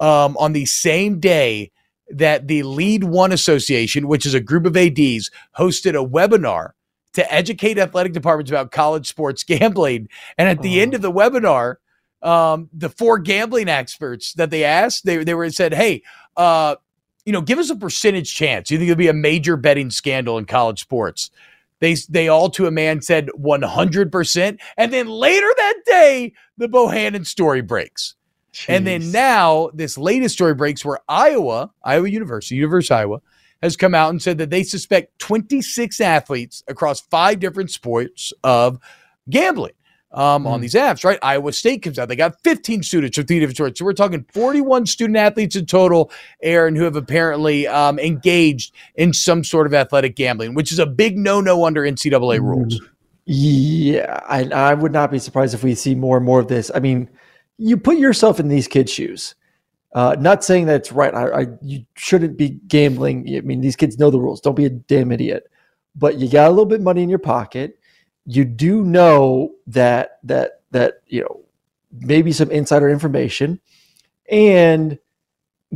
[0.00, 1.70] um, on the same day
[2.08, 6.70] that the LEAD1 Association, which is a group of ADs, hosted a webinar
[7.14, 10.08] to educate athletic departments about college sports gambling.
[10.38, 11.76] And at the end of the webinar,
[12.22, 16.02] um, the four gambling experts that they asked, they, they were said, Hey,
[16.36, 16.76] uh,
[17.24, 18.70] you know, give us a percentage chance.
[18.70, 21.30] You think it'll be a major betting scandal in college sports?
[21.82, 24.60] They, they all to a man said 100%.
[24.76, 28.14] And then later that day, the Bohannon story breaks.
[28.68, 33.20] And then now this latest story breaks where Iowa, Iowa University, University of Iowa,
[33.62, 38.78] has come out and said that they suspect 26 athletes across five different sports of
[39.28, 39.72] gambling
[40.12, 41.18] um, on these apps, right?
[41.22, 42.08] Iowa State comes out.
[42.08, 43.78] They got 15 students from three different sports.
[43.78, 46.10] So we're talking 41 student athletes in total,
[46.42, 50.86] Aaron, who have apparently um, engaged in some sort of athletic gambling, which is a
[50.86, 52.80] big no no under NCAA rules.
[53.24, 56.70] Yeah, I, I would not be surprised if we see more and more of this.
[56.74, 57.08] I mean,
[57.56, 59.34] you put yourself in these kids' shoes.
[59.94, 61.14] Uh, not saying that it's right.
[61.14, 63.26] I, I you shouldn't be gambling.
[63.36, 64.40] I mean, these kids know the rules.
[64.40, 65.48] Don't be a damn idiot.
[65.94, 67.78] But you got a little bit of money in your pocket.
[68.26, 71.40] You do know that that that you know
[71.90, 73.60] maybe some insider information,
[74.30, 74.98] and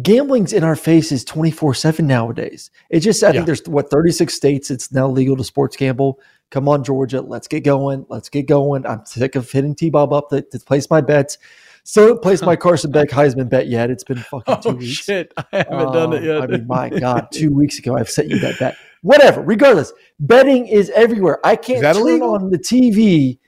[0.02, 2.70] gambling's in our faces 24 7 nowadays.
[2.90, 3.32] It just, I Yeah.
[3.32, 6.20] think there's what, 36 states it's now legal to sports gamble.
[6.50, 8.06] Come on, Georgia, let's get going.
[8.08, 8.86] Let's get going.
[8.86, 11.38] I'm sick of hitting T Bob up to, to place my bets.
[11.82, 13.90] so placed my Carson Beck Heisman bet yet.
[13.90, 14.84] It's been fucking two Oh, weeks.
[14.92, 15.32] shit.
[15.36, 16.42] I haven't done it Um, yet.
[16.42, 18.76] I mean, my God, two weeks ago I've sent you that bet.
[19.02, 19.42] Whatever.
[19.42, 21.38] Regardless, betting is everywhere.
[21.44, 22.34] I can't turn illegal?
[22.34, 23.38] on the TV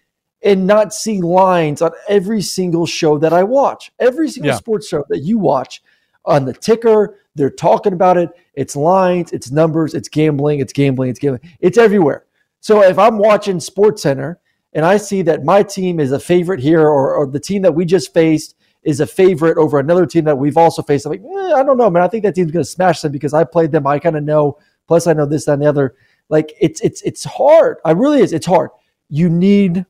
[0.42, 3.90] and not see lines on every single show that I watch.
[3.98, 4.56] Every single Yeah.
[4.56, 5.82] sports show that you watch
[6.24, 8.30] on the ticker, they're talking about it.
[8.54, 11.40] It's lines, it's numbers, it's gambling, it's gambling, it's gambling.
[11.60, 12.26] It's everywhere.
[12.60, 14.38] So if I'm watching Sports Center
[14.74, 17.74] and I see that my team is a favorite here, or, or the team that
[17.74, 21.22] we just faced is a favorite over another team that we've also faced, I'm like,
[21.22, 22.02] eh, I don't know, man.
[22.02, 23.86] I think that team's going to smash them because I played them.
[23.86, 24.58] I kind of know.
[24.88, 25.94] Plus, I know this, that, and the other.
[26.28, 27.78] Like it's it's it's hard.
[27.84, 28.32] I really is.
[28.32, 28.70] It's hard.
[29.08, 29.86] You need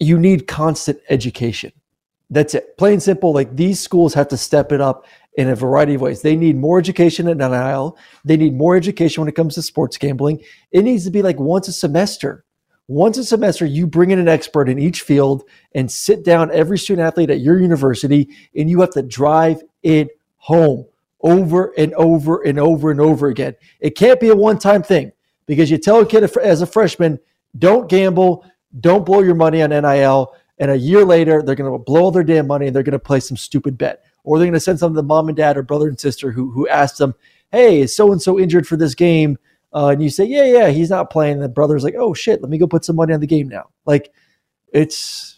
[0.00, 1.72] you need constant education.
[2.30, 2.76] That's it.
[2.78, 3.32] Plain simple.
[3.32, 6.22] Like these schools have to step it up in a variety of ways.
[6.22, 7.96] They need more education at NIL.
[8.24, 10.42] They need more education when it comes to sports gambling.
[10.72, 12.44] It needs to be like once a semester.
[12.86, 15.44] Once a semester, you bring in an expert in each field
[15.74, 20.10] and sit down every student athlete at your university, and you have to drive it
[20.36, 20.84] home
[21.24, 23.56] over and over and over and over again.
[23.80, 25.10] It can't be a one time thing
[25.46, 27.18] because you tell a kid as a freshman,
[27.58, 28.44] don't gamble,
[28.78, 30.34] don't blow your money on NIL.
[30.58, 32.98] And a year later, they're going to blow their damn money and they're going to
[32.98, 34.04] play some stupid bet.
[34.22, 36.50] Or they're going to send something to mom and dad or brother and sister who,
[36.52, 37.14] who asked them,
[37.50, 39.38] hey, is so and so injured for this game?
[39.72, 41.34] Uh, and you say, yeah, yeah, he's not playing.
[41.34, 43.48] And the brother's like, oh, shit, let me go put some money on the game
[43.48, 43.70] now.
[43.86, 44.12] Like,
[44.72, 45.33] it's.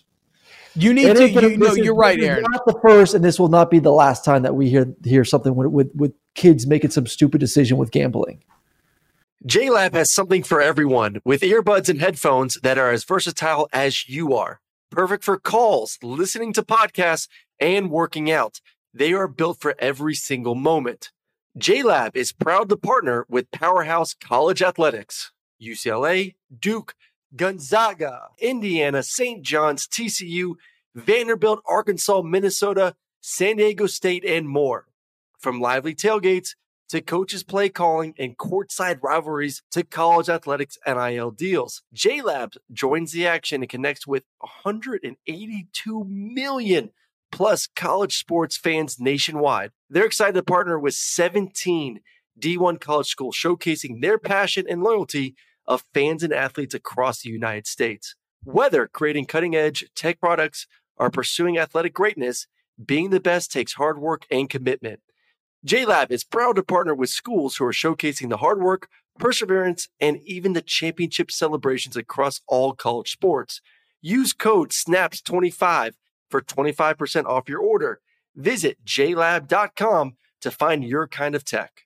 [0.76, 1.22] You need it to.
[1.24, 2.44] ain't gonna- You, no, this is- you're right, Aaron.
[2.50, 5.24] Not the first, and this will not be the last time that we hear hear
[5.24, 8.42] something with with, with kids making some stupid decision with gambling.
[9.46, 14.34] JLab has something for everyone with earbuds and headphones that are as versatile as you
[14.34, 14.60] are.
[14.90, 17.28] Perfect for calls, listening to podcasts,
[17.60, 18.60] and working out.
[18.94, 21.10] They are built for every single moment.
[21.58, 26.94] JLab is proud to partner with Powerhouse College Athletics, UCLA, Duke,
[27.34, 29.42] Gonzaga, Indiana, St.
[29.42, 30.54] John's, TCU,
[30.94, 34.86] Vanderbilt, Arkansas, Minnesota, San Diego State, and more.
[35.38, 36.54] From lively tailgates
[36.88, 41.82] to coaches play calling and courtside rivalries to college athletics and NIL deals.
[41.94, 46.90] JLabs joins the action and connects with 182 million
[47.32, 49.72] plus college sports fans nationwide.
[49.90, 52.00] They're excited to partner with 17
[52.38, 55.34] D1 college schools showcasing their passion and loyalty
[55.66, 58.14] of fans and athletes across the United States.
[58.44, 62.46] Whether creating cutting edge tech products or pursuing athletic greatness,
[62.84, 65.00] being the best takes hard work and commitment.
[65.66, 70.18] JLab is proud to partner with schools who are showcasing the hard work, perseverance, and
[70.24, 73.60] even the championship celebrations across all college sports.
[74.00, 75.92] Use code SNAPS25
[76.30, 78.00] for 25% off your order.
[78.36, 81.85] Visit jlab.com to find your kind of tech.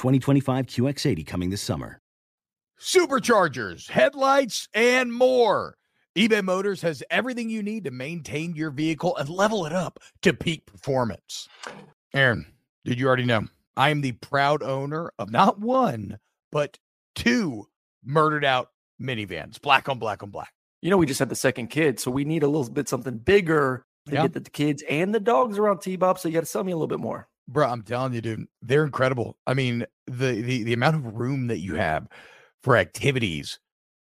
[0.00, 2.00] 2025 QX80 coming this summer.
[2.80, 5.76] superchargers, headlights, and more.
[6.16, 10.32] eBay Motors has everything you need to maintain your vehicle and level it up to
[10.32, 11.50] peak performance.
[12.14, 12.46] Aaron,
[12.86, 13.42] did you already know?
[13.76, 16.18] I am the proud owner of not one,
[16.50, 16.78] but
[17.14, 17.66] two
[18.02, 20.52] murdered out minivans, black on black on black.
[20.80, 23.18] You know, we just had the second kid, so we need a little bit something
[23.18, 24.22] bigger to Yeah.
[24.22, 26.18] get the, the kids and the dogs around T Bob.
[26.18, 27.28] So you got to sell me a little bit more.
[27.50, 29.36] Bro, I'm telling you, dude, they're incredible.
[29.44, 32.06] I mean, the the the amount of room that you have
[32.62, 33.58] for activities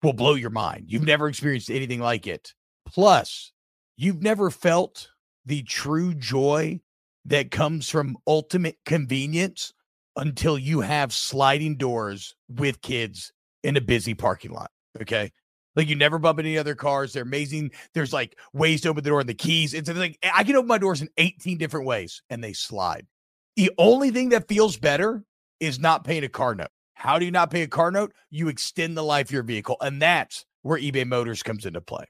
[0.03, 0.85] will blow your mind.
[0.89, 2.53] You've never experienced anything like it.
[2.87, 3.53] Plus,
[3.97, 5.09] you've never felt
[5.47, 6.81] the true joy
[7.25, 9.73] that comes from ultimate convenience
[10.17, 14.71] until you have sliding doors with kids in a busy parking lot.
[15.01, 15.33] Okay.
[15.77, 17.13] Like you never bump any other cars.
[17.13, 17.71] They're amazing.
[17.95, 19.73] There's like ways to open the door and the keys.
[19.73, 23.07] It's like I can open my doors in 18 different ways and they slide.
[23.57, 25.25] The only thing that feels better
[25.59, 26.71] is not paying a car note.
[26.95, 28.13] How do you not pay a car note?
[28.31, 29.77] You extend the life of your vehicle.
[29.81, 32.05] And that's where eBay Motors comes into play.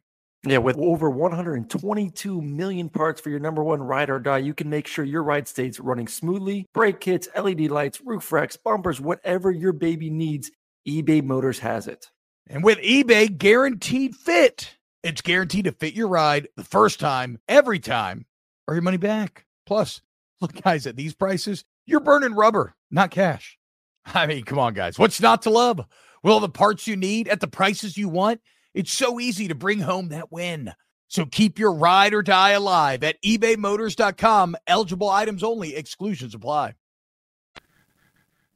[0.47, 4.71] Yeah, with over 122 million parts for your number one ride or die, you can
[4.71, 6.67] make sure your ride stays running smoothly.
[6.73, 10.51] Brake kits, LED lights, roof racks, bumpers, whatever your baby needs,
[10.89, 12.11] eBay Motors has it.
[12.49, 17.79] And with eBay guaranteed fit, it's guaranteed to fit your ride the first time, every
[17.79, 18.25] time,
[18.67, 19.45] or your money back.
[19.67, 20.01] Plus,
[20.41, 23.59] look, guys, at these prices, you're burning rubber, not cash.
[24.07, 24.99] I mean, come on, guys.
[24.99, 25.81] What's not to love?
[26.23, 28.41] All the parts you need at the prices you want,
[28.75, 30.73] it's so easy to bring home that win.
[31.09, 34.57] So keep your ride or die alive at ebaymotors.com.
[34.67, 36.75] Eligible items only, exclusions apply.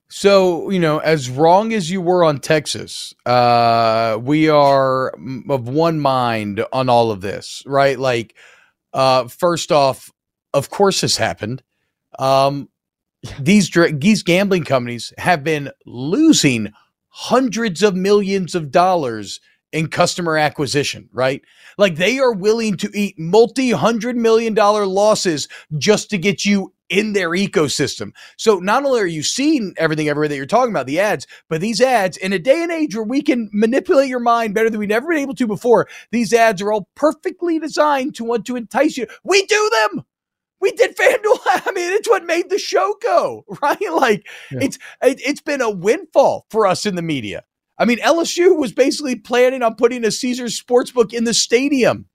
[0.08, 5.12] So, you know, as wrong as you were on Texas, uh, we are
[5.48, 7.98] of one mind on all of this, right?
[7.98, 8.36] Like,
[8.92, 10.12] uh, first off,
[10.52, 11.62] of course, this happened.
[12.18, 12.68] Um,
[13.40, 16.72] these these gambling companies have been losing
[17.08, 19.40] hundreds of millions of dollars
[19.72, 21.42] in customer acquisition, right?
[21.78, 25.48] Like they are willing to eat multi hundred million dollar losses
[25.78, 28.12] just to get you in their ecosystem.
[28.36, 31.60] So not only are you seeing everything everywhere that you're talking about, the ads, but
[31.60, 34.78] these ads in a day and age where we can manipulate your mind better than
[34.78, 38.56] we've ever been able to before, these ads are all perfectly designed to want to
[38.56, 39.06] entice you.
[39.24, 40.04] We do them.
[40.64, 41.38] We did FanDuel.
[41.66, 43.92] I mean, it's what made the show go, right?
[43.92, 44.60] Like Yeah.
[44.62, 47.44] it's it, it's been a windfall for us in the media.
[47.76, 52.06] I mean, LSU was basically planning on putting a Caesars sportsbook in the stadium.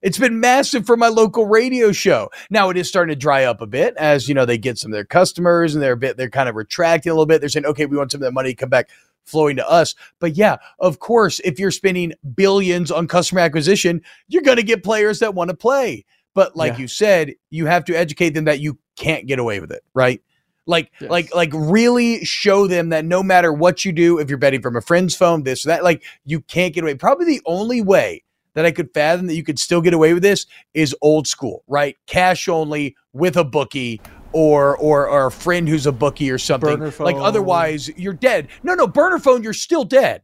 [0.00, 2.28] It's been massive for my local radio show.
[2.50, 4.90] Now it is starting to dry up a bit as you know they get some
[4.90, 7.38] of their customers and they're a bit they're kind of retracting a little bit.
[7.40, 8.90] They're saying, okay, we want some of that money to come back
[9.24, 9.94] flowing to us.
[10.18, 14.82] But yeah, of course, if you're spending billions on customer acquisition, you're going to get
[14.82, 16.04] players that want to play.
[16.34, 16.78] But like Yeah.
[16.80, 20.20] you said, you have to educate them that you can't get away with it, right?
[20.66, 21.10] Like, Yes.
[21.10, 24.76] like, like, really show them that no matter what you do, if you're betting from
[24.76, 26.94] a friend's phone, this or that, like, you can't get away.
[26.94, 28.22] Probably the only way
[28.54, 31.64] that I could fathom that you could still get away with this is old school,
[31.66, 31.96] right?
[32.06, 34.00] Cash only with a bookie
[34.32, 36.78] or or or a friend who's a bookie or something.
[36.98, 38.48] Like otherwise, you're dead.
[38.62, 40.22] No, no, burner phone, you're still dead.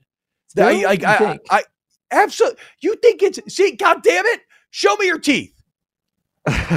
[0.48, 0.66] Still?
[0.66, 1.38] I, I, I.
[1.50, 1.62] I,
[2.10, 2.58] absolutely.
[2.80, 3.72] You think it's see?
[3.72, 4.40] God damn it!
[4.70, 5.54] Show me your teeth.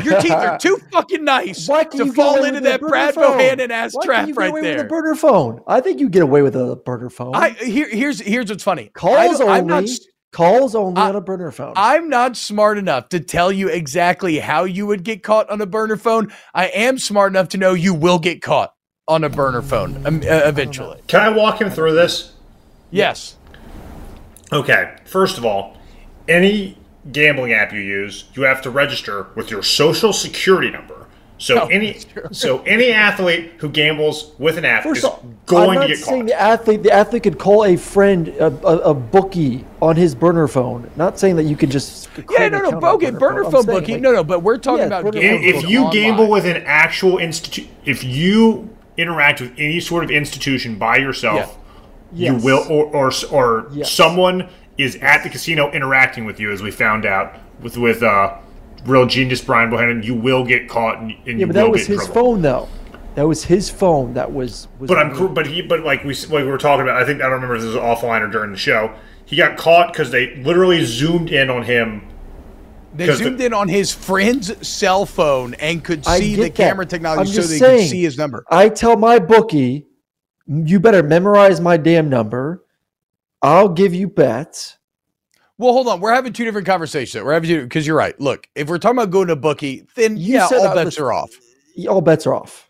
[0.03, 2.69] Your teeth are too fucking nice Why can to you fall away into with a
[2.69, 3.39] that burner Brad phone?
[3.39, 4.77] Bohannon ass Why trap can you get right away there.
[4.77, 5.61] With a burner phone.
[5.67, 7.35] I think you get away with a burner phone.
[7.35, 8.89] I here here's here's what's funny.
[8.93, 9.53] Calls don't- only.
[9.59, 9.89] I'm not
[10.31, 11.73] calls only I- on a burner phone.
[11.75, 15.65] I'm not smart enough to tell you exactly how you would get caught on a
[15.65, 16.31] burner phone.
[16.53, 18.73] I am smart enough to know you will get caught
[19.07, 21.01] on a burner phone um, uh, eventually.
[21.07, 22.33] Can I walk him through this?
[22.91, 23.35] Yes.
[24.53, 25.77] Okay, first of all,
[26.27, 26.77] any
[27.11, 31.07] gambling app you use, you have to register with your social security number.
[31.37, 32.27] So Oh, any that's true.
[32.31, 35.81] so any athlete who gambles with an app First is of all, going I'm not
[35.81, 36.27] to get saying caught.
[36.27, 36.83] the athlete.
[36.83, 40.89] The athlete could call a friend, a, a, a bookie, on his burner phone.
[40.95, 43.51] Not saying that you could just Yeah, create no, no, account on okay, burner I'm
[43.51, 45.91] phone saying, like, no, no, but we're talking Yeah, about gambling if, if you online.
[45.93, 51.57] gamble with an actual institute, if you interact with any sort of institution by yourself,
[52.13, 52.43] you Yes.
[52.43, 53.91] will, or or, or Yes.
[53.91, 58.37] someone is at the casino interacting with you, as we found out with with uh,
[58.85, 61.71] real genius Brian Bohannon, you will get caught and, and Yeah, you but that will
[61.71, 62.23] was get in his trouble.
[62.33, 62.69] phone, though.
[63.15, 64.13] That was his phone.
[64.13, 64.67] That was.
[64.79, 67.05] was But I'm, cr- but he, but like we, like we were talking about, I
[67.05, 68.93] think I don't remember if this was offline or during the show.
[69.25, 72.07] He got caught because they literally zoomed in on him.
[72.93, 76.55] They 'Cause the- zoomed in on his friend's cell phone and could see the that.
[76.55, 77.79] camera technology I'm so they saying.
[77.81, 78.45] could see his number.
[78.49, 79.87] I tell my bookie,
[80.47, 82.63] you better memorize my damn number.
[83.41, 84.77] I'll give you bets.
[85.57, 85.99] Well, hold on.
[85.99, 87.23] We're having two different conversations.
[87.23, 88.19] We're having because you're right.
[88.19, 91.13] Look, if we're talking about going to bookie, then You yeah, all bets was- are
[91.13, 91.29] off.
[91.87, 92.67] All bets are off.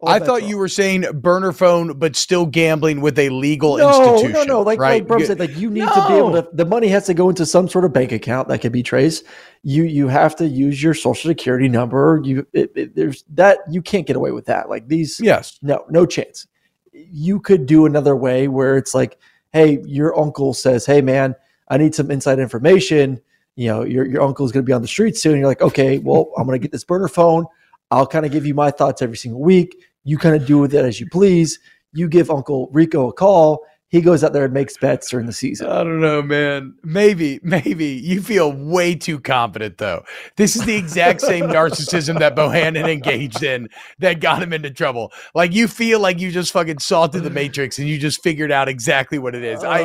[0.00, 0.60] All I thought you off.
[0.60, 4.32] were saying burner phone, but still gambling with a legal no, institution.
[4.32, 4.62] no, no.
[4.62, 4.94] Like, right?
[4.94, 6.48] like Brum said, like you need to be able to.
[6.52, 9.24] The money has to go into some sort of bank account that can be traced.
[9.62, 12.20] You you have to use your social security number.
[12.22, 14.68] You it, it, there's that you can't get away with that.
[14.68, 15.58] Like these, yes.
[15.62, 16.46] no, no chance.
[16.92, 19.18] You could do another way where it's like,
[19.54, 21.34] hey, your uncle says, hey, man,
[21.68, 23.20] I need some inside information.
[23.56, 25.38] You know, your your uncle's going to be on the street soon.
[25.38, 27.46] You're like, okay, well, I'm going to get this burner phone.
[27.90, 29.76] I'll kind of give you my thoughts every single week.
[30.02, 31.58] You kind of do with it as you please.
[31.92, 33.64] You give Uncle Rico a call.
[33.94, 35.68] He goes out there and makes bets during the season.
[35.68, 36.74] I don't know, man.
[36.82, 40.02] Maybe, maybe you feel way too confident, though.
[40.34, 43.68] This is the exact same narcissism that Bohannon engaged in
[44.00, 45.12] that got him into trouble.
[45.32, 48.50] Like you feel like you just fucking saw through the matrix and you just figured
[48.50, 49.62] out exactly what it is.
[49.62, 49.82] I,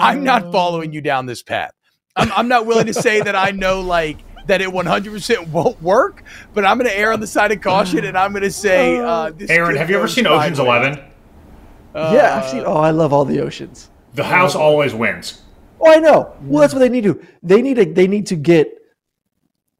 [0.00, 1.70] I'm not following you down this path.
[2.16, 6.24] I'm, I'm not willing to say that I know like that it 100% won't work,
[6.54, 8.98] but I'm going to err on the side of caution and I'm going to say,
[8.98, 10.86] uh, this Aaron, have you ever seen Ocean's sideways.
[10.86, 11.13] Eleven?
[11.94, 12.60] Yeah, I've seen.
[12.60, 13.90] Uh, oh, I love all the oceans.
[14.14, 15.42] The house always wins.
[15.80, 16.34] Oh, I know.
[16.42, 17.24] Well, that's what they need to.
[17.42, 17.84] They need to.
[17.84, 18.68] They need to get,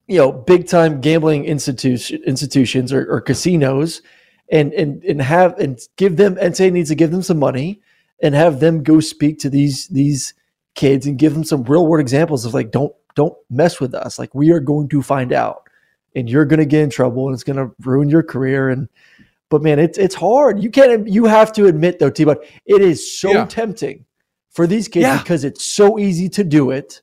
[0.06, 4.02] you know, big time gambling institution institutions or, or casinos,
[4.50, 6.36] and and and have and give them.
[6.36, 7.80] NCAA needs to give them some money,
[8.22, 10.34] and have them go speak to these these
[10.74, 14.18] kids and give them some real world examples of like, don't don't mess with us.
[14.18, 15.68] Like we are going to find out,
[16.14, 18.68] and you're going to get in trouble, and it's going to ruin your career.
[18.70, 18.88] And
[19.54, 20.62] but man, it's it's hard.
[20.62, 21.06] You can't.
[21.08, 22.24] You have to admit though, T.
[22.24, 23.44] But it is so Yeah.
[23.46, 24.04] tempting
[24.50, 25.18] for these kids Yeah.
[25.18, 27.02] because it's so easy to do it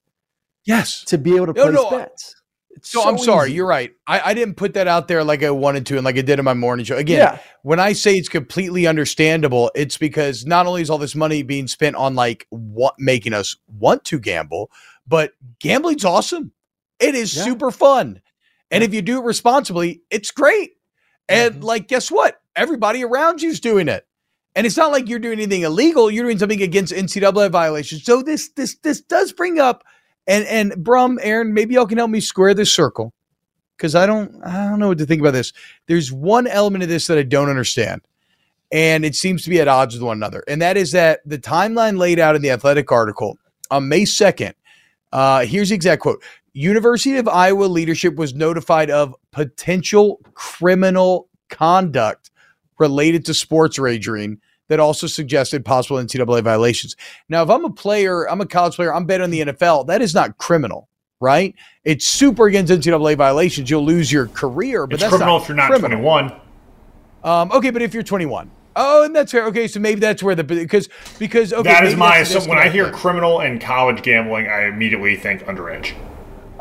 [0.65, 1.03] Yes.
[1.05, 2.35] to be able to No, place no, bets.
[2.71, 3.55] It's So, I'm sorry, easy.
[3.57, 3.91] you're right.
[4.07, 6.39] I, I didn't put that out there like I wanted to and like I did
[6.39, 6.95] in my morning show.
[6.97, 7.39] Again, Yeah.
[7.63, 11.67] when I say it's completely understandable, it's because not only is all this money being
[11.67, 14.71] spent on like what making us want to gamble,
[15.07, 16.51] but gambling's awesome.
[16.99, 17.43] It is Yeah.
[17.43, 18.21] super fun.
[18.71, 20.71] And if you do it responsibly, it's great.
[21.27, 21.63] And Mm-hmm.
[21.63, 22.40] like, guess what?
[22.55, 24.05] Everybody around you's doing it.
[24.55, 26.11] And it's not like you're doing anything illegal.
[26.11, 28.03] You're doing something against NCAA violations.
[28.03, 29.83] So this this this does bring up
[30.27, 33.13] and and Brum, Aaron, maybe y'all can help me square this circle.
[33.77, 35.53] Because I don't I don't know what to think about this.
[35.87, 38.01] There's one element of this that I don't understand.
[38.73, 40.43] And it seems to be at odds with one another.
[40.47, 43.37] And that is that the timeline laid out in the athletic article
[43.69, 44.53] on May 2nd.
[45.11, 46.23] Uh, here's the exact quote.
[46.53, 52.30] University of Iowa leadership was notified of potential criminal conduct
[52.81, 56.95] related to sports wagering that also suggested possible NCAA violations.
[57.29, 60.01] Now, if I'm a player, I'm a college player, I'm betting on the NFL, that
[60.01, 61.53] is not criminal, right?
[61.83, 63.69] It's super against NCAA violations.
[63.69, 65.99] You'll lose your career, but It's that's criminal not if you're not criminal.
[65.99, 66.41] 21.
[67.23, 69.45] Um, okay, but if you're 21, oh, and that's fair.
[69.45, 72.23] Okay, so maybe that's where the because because okay, that is my.
[72.23, 75.93] So when I hear criminal and college gambling, I immediately think underage.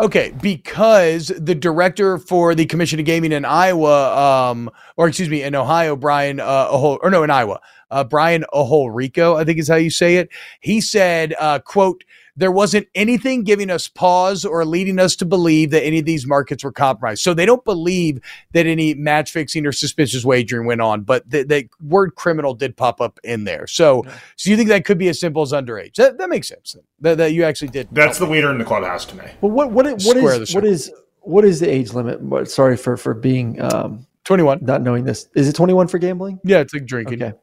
[0.01, 4.17] Okay, because the director for the Commission of Gaming in Iowa,
[4.51, 8.47] um, or excuse me, in Ohio, Brian, uh, Ohol, or no, in Iowa, uh, Brian
[8.55, 10.31] Oholrico, I think is how you say it.
[10.61, 12.03] He said, uh, "quote
[12.37, 16.27] There wasn't anything giving us pause or leading us to believe that any of these
[16.27, 17.23] markets were compromised.
[17.23, 18.21] So they don't believe
[18.53, 22.77] that any match fixing or suspicious wagering went on, but the, the word criminal did
[22.77, 23.67] pop up in there.
[23.67, 24.05] So,
[24.37, 25.95] so you think that could be as simple as underage?
[25.95, 26.77] That, that makes sense.
[27.01, 27.89] That, that you actually did.
[27.93, 29.25] That's the leader in the clubhouse to me.
[29.41, 32.21] But what what what, what is, what is, what is the age limit?
[32.21, 34.61] What- Sorry for for being um 21.
[34.63, 35.29] not knowing this.
[35.35, 36.39] Is it 21 for gambling?
[36.45, 37.23] Yeah, it's like drinking.
[37.23, 37.37] Okay.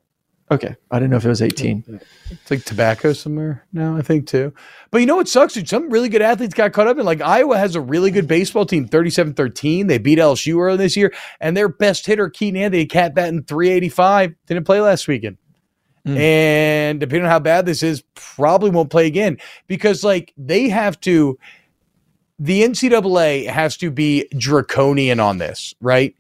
[0.50, 0.76] Okay.
[0.92, 2.00] I didn't know if it was 18.
[2.32, 4.54] It's like tobacco somewhere now, I think too.
[4.92, 5.54] But you know what sucks?
[5.54, 5.68] Dude?
[5.68, 7.06] Some really good athletes got caught up in.
[7.06, 9.88] Like Iowa has a really good baseball team, 37 13.
[9.88, 14.36] They beat LSU earlier this year, and their best hitter, Keaton Anthony, cat batting 385,
[14.46, 15.38] didn't play last weekend.
[16.08, 16.18] Mm.
[16.18, 19.38] And depending on how bad this is, probably won't play again
[19.68, 21.38] because, like, they have to,
[22.40, 26.16] the NCAA has to be draconian on this, right?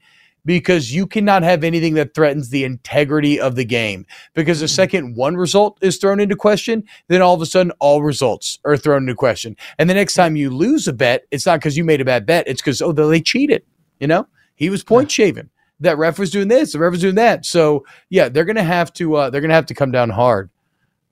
[0.48, 4.06] Because you cannot have anything that threatens the integrity of the game.
[4.34, 8.02] Because the second one result is thrown into question, then all of a sudden all
[8.02, 9.58] results are thrown into question.
[9.78, 12.26] And the next time you lose a bet, it's not because you made a bad
[12.26, 13.64] bet, it's because, oh, they cheated.
[14.00, 15.50] You know, he was point shaving.
[15.82, 17.45] That ref was doing this, the ref was doing that.
[17.45, 20.50] So yeah, they're gonna have to uh, they're gonna have to come down hard.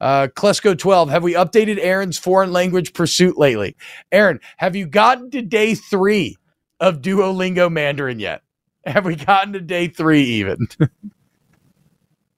[0.01, 3.75] Uh, Klesko 12, have we updated Aaron's foreign language pursuit lately?
[4.11, 6.37] Aaron, have you gotten to day three
[6.79, 8.41] of Duolingo Mandarin yet?
[8.93, 10.67] Have we gotten to day three even?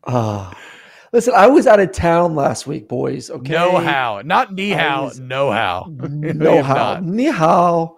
[0.09, 0.57] Ah.
[1.11, 3.29] listen, I was out of town last week, boys.
[3.29, 3.51] Okay.
[3.51, 4.21] No how.
[4.23, 5.11] Not ni how.
[5.19, 5.87] No how.
[5.97, 7.01] No how.
[7.01, 7.97] Ni hao.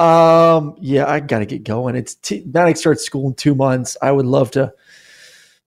[0.00, 1.94] Um, yeah, I gotta get going.
[1.94, 3.96] It's t- Maddox starts school in two months.
[4.02, 4.72] I would love to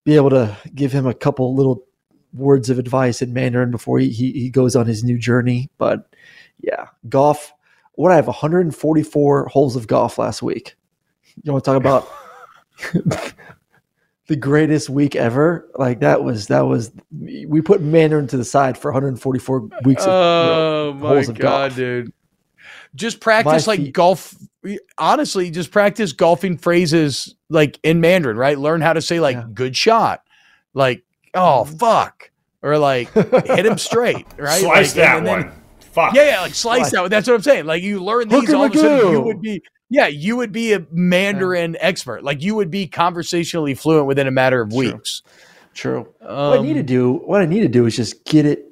[0.04, 1.86] be able to give him a couple little
[2.34, 5.70] words of advice in Mandarin before he, he, he goes on his new journey.
[5.78, 6.14] But
[6.60, 7.54] yeah, golf.
[7.94, 10.76] What I have 144 holes of golf last week.
[11.44, 12.08] You want to talk about
[14.28, 15.68] the greatest week ever?
[15.76, 20.08] Like that was that was we put Mandarin to the side for 144 weeks of
[20.08, 21.76] you know, Oh my of god, golf.
[21.76, 22.14] dude.
[22.96, 23.94] Just practice My like feet.
[23.94, 24.36] golf.
[24.98, 28.58] Honestly, just practice golfing phrases like in Mandarin, right?
[28.58, 29.44] Learn how to say like Yeah.
[29.44, 29.54] Mm-hmm.
[29.54, 30.24] good shot.
[30.74, 32.32] Like, oh fuck.
[32.64, 34.60] Or like hit him straight, right?
[34.62, 35.52] Slice Like, that and then- one.
[35.92, 36.14] Fuck.
[36.14, 36.92] Yeah, yeah, like slice Slice.
[36.92, 37.02] that.
[37.02, 37.10] one.
[37.10, 37.66] That's what I'm saying.
[37.66, 40.52] Like you learn these, Hooker all of a sudden you would be, yeah, you would
[40.52, 42.24] be a Mandarin expert.
[42.24, 44.78] Like you would be conversationally fluent within a matter of True.
[44.80, 45.22] weeks.
[45.74, 46.08] True.
[46.20, 48.64] what I need to Um, do, what I need to do is just get it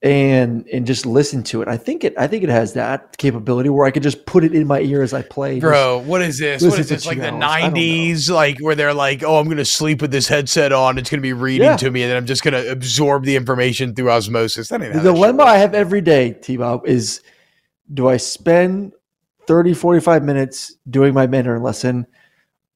[0.00, 1.66] and and just listen to it.
[1.66, 4.54] I think it I think it has that capability where I could just put it
[4.54, 5.58] in my ear as I play.
[5.58, 6.62] Bro, what is this?
[6.62, 7.04] What is this?
[7.04, 7.42] Like the hours.
[7.42, 7.80] I don't know.
[7.80, 10.98] '90s, like where they're like, "Oh, I'm gonna sleep with this headset on.
[10.98, 11.76] It's gonna be reading Yeah.
[11.78, 14.98] to me, and then I'm just gonna absorb the information through osmosis." That ain't the
[15.00, 15.42] how that shit dilemma.
[15.42, 17.20] I have every day, T-Bob, is
[17.92, 18.92] do I spend
[19.48, 22.06] 30, 45 minutes doing my Mandarin lesson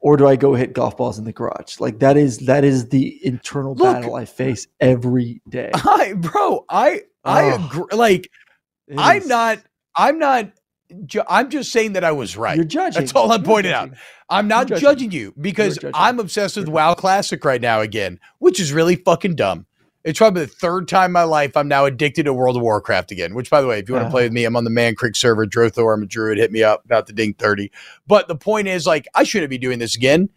[0.01, 1.79] or do I go hit golf balls in the garage?
[1.79, 3.95] Like that is that is the internal Look.
[3.95, 5.71] battle I face every day.
[5.75, 7.67] I, bro, I, I Oh.
[7.67, 7.85] agree.
[7.97, 8.29] Like,
[8.99, 9.59] I'm not,
[9.95, 10.51] I'm not.
[11.07, 12.57] Ju- I'm just saying that I was right.
[12.57, 13.01] You're judging.
[13.01, 13.91] That's all I'm You're pointing out.
[14.29, 14.83] I'm not judging.
[14.83, 15.11] judging.
[15.13, 15.93] you because judging.
[15.95, 19.67] I'm obsessed with WoW Classic right now again, which is really fucking dumb.
[20.05, 23.13] It's probably the third time in my life I'm now addicted to World of Warcraft
[23.13, 23.35] again.
[23.35, 24.11] Which, by the way, if you want to Uh.
[24.11, 25.47] play with me, I'm on the Mankrik server.
[25.47, 26.39] Drothor, I'm a druid.
[26.39, 27.71] Hit me up about the Ding 30.
[28.07, 30.29] But the point is, like, I shouldn't be doing this again.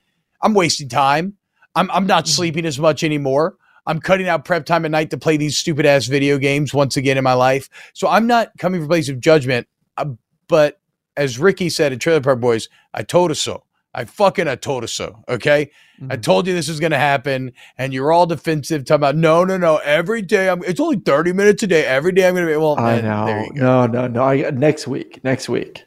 [0.42, 1.34] I'm wasting time.
[1.76, 3.56] I'm I'm not sleeping as much anymore.
[3.88, 6.96] I'm cutting out prep time at night to play these stupid ass video games once
[6.98, 7.70] again in my life.
[7.94, 9.68] So I'm not coming from a place of judgment.
[9.98, 10.06] uh,
[10.48, 10.80] but
[11.18, 13.64] as Ricky said in Trailer Park Boys, I told us so.
[13.98, 15.24] I fucking I told us so.
[15.30, 15.72] Okay.
[16.10, 16.22] I Mhm.
[16.22, 19.78] told you this is gonna happen, and you're all defensive, talking about no, no, no.
[19.78, 21.86] Every day I'm it's only 30 minutes a day.
[21.86, 23.26] Every day I'm gonna be well, I know.
[23.26, 23.62] there you go.
[23.62, 24.24] No, no, no.
[24.24, 25.24] I next week.
[25.24, 25.86] Next week.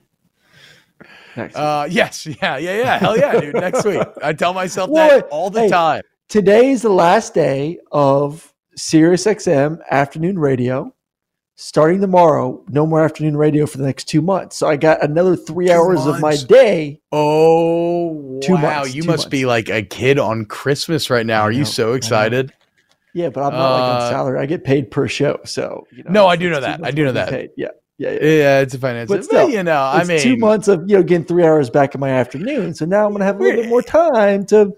[1.36, 1.62] Next week.
[1.62, 2.98] Uh yes, yeah, yeah, yeah.
[2.98, 3.54] Hell yeah, dude.
[3.54, 4.00] Next week.
[4.22, 6.02] I tell myself Well, that all the hey, time.
[6.28, 10.94] Today is the last day of Sirius XM afternoon radio.
[11.60, 14.56] Starting tomorrow, no more afternoon radio for the next two months.
[14.56, 17.00] So I got another three Two hours of my day.
[17.10, 19.30] Oh Two wow, months, you two must months.
[19.30, 21.40] be like a kid on Christmas right now.
[21.40, 22.52] I Are you know, so excited?
[23.12, 24.38] Yeah, but I'm not like Uh, on salary.
[24.38, 25.40] I get paid per show.
[25.46, 26.78] So you know, No, I do know that.
[26.84, 27.30] I do know that.
[27.30, 27.50] paid.
[27.56, 28.18] Yeah, yeah, yeah.
[28.22, 29.08] Yeah, it's a finance.
[29.08, 31.70] But But, still, you know, I mean, two months of you know getting three hours
[31.70, 32.72] back in my afternoon.
[32.74, 34.76] So now I'm gonna have a little bit more time to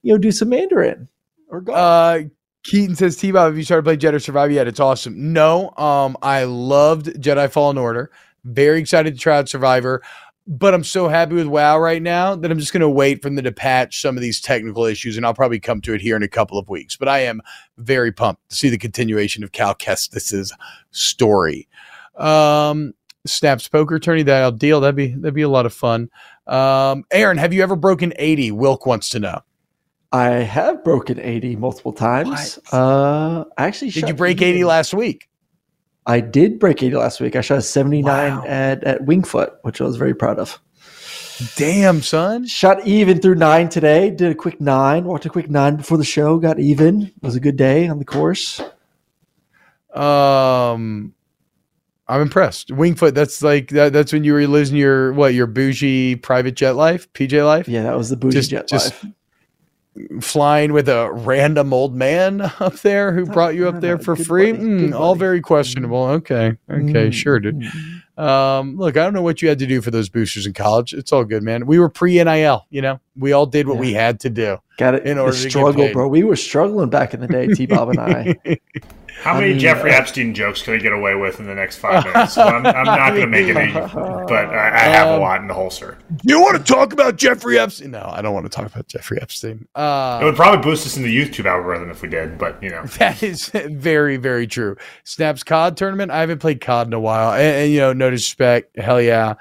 [0.00, 1.06] you know do some Mandarin
[1.50, 1.76] or golf.
[1.76, 2.20] Uh,
[2.64, 4.66] Keaton says, T Bob, have you started playing Jedi Survivor yet?
[4.66, 5.32] It's awesome.
[5.32, 8.10] No, um, I loved Jedi Fallen Order.
[8.44, 10.02] Very excited to try out Survivor,
[10.46, 13.28] but I'm so happy with WoW right now that I'm just going to wait for
[13.28, 16.16] them to patch some of these technical issues, and I'll probably come to it here
[16.16, 16.96] in a couple of weeks.
[16.96, 17.42] But I am
[17.76, 20.52] very pumped to see the continuation of Cal Kestis's
[20.90, 21.68] story.
[22.16, 22.94] Um,
[23.26, 24.80] Snaps poker tourney that'll deal.
[24.80, 26.10] That'd be that'd be a lot of fun.
[26.46, 28.52] Um, Aaron, have you ever broken 80?
[28.52, 29.40] Wilk wants to know.
[30.14, 32.58] I have broken 80 multiple times.
[32.72, 35.28] Uh, I actually Did you break 80 last week?
[36.06, 37.34] I did break 80 last week.
[37.34, 38.04] I shot a 79
[38.36, 38.44] Wow.
[38.46, 40.60] at, at Winged Foot, which I was very proud of.
[41.56, 42.46] Damn, son.
[42.46, 44.10] Shot even through nine today.
[44.10, 45.02] Did a quick nine.
[45.04, 46.38] Walked a quick nine before the show.
[46.38, 47.02] Got even.
[47.02, 48.60] It was a good day on the course.
[49.92, 51.12] Um,
[52.06, 52.70] I'm impressed.
[52.70, 53.14] Winged Foot.
[53.16, 57.12] That's like that, that's when you were losing your what your bougie private jet life,
[57.14, 59.12] PJ life, Yeah, that was the bougie Just- jet just- life.
[60.20, 64.26] Flying with a random old man up there who brought you up there for Good
[64.26, 66.04] free mm, all very questionable.
[66.04, 67.60] Okay, okay, Mm, sure, dude.
[67.60, 68.00] mm.
[68.22, 70.94] Um, look, I don't know what you had to do for those boosters in college.
[70.94, 71.66] It's all good, man.
[71.66, 72.64] We were pre NIL.
[72.70, 73.80] You know, we all did what Yeah.
[73.80, 74.58] we had to do.
[74.76, 75.06] Got it.
[75.06, 75.92] In The order to get struggle, paid.
[75.92, 76.08] bro.
[76.08, 78.36] We were struggling back in the day, T Bob and I.
[79.22, 81.54] How I many mean, Jeffrey uh, Epstein jokes can I get away with in the
[81.54, 82.36] next five minutes?
[82.36, 85.40] Well, I'm, I'm not going to make any, but I, I have a Um, lot
[85.40, 85.96] in the holster.
[86.24, 87.92] you want to talk about Jeffrey Epstein?
[87.92, 89.66] No, I don't want to talk about Jeffrey Epstein.
[89.76, 92.70] Uh, It would probably boost us in the YouTube algorithm if we did, but you
[92.70, 92.82] know.
[92.98, 94.76] That is very, very true.
[95.04, 96.10] Snaps COD tournament.
[96.10, 97.32] I haven't played COD in a while.
[97.32, 98.76] And, and, you know, no disrespect.
[98.78, 99.34] Hell yeah.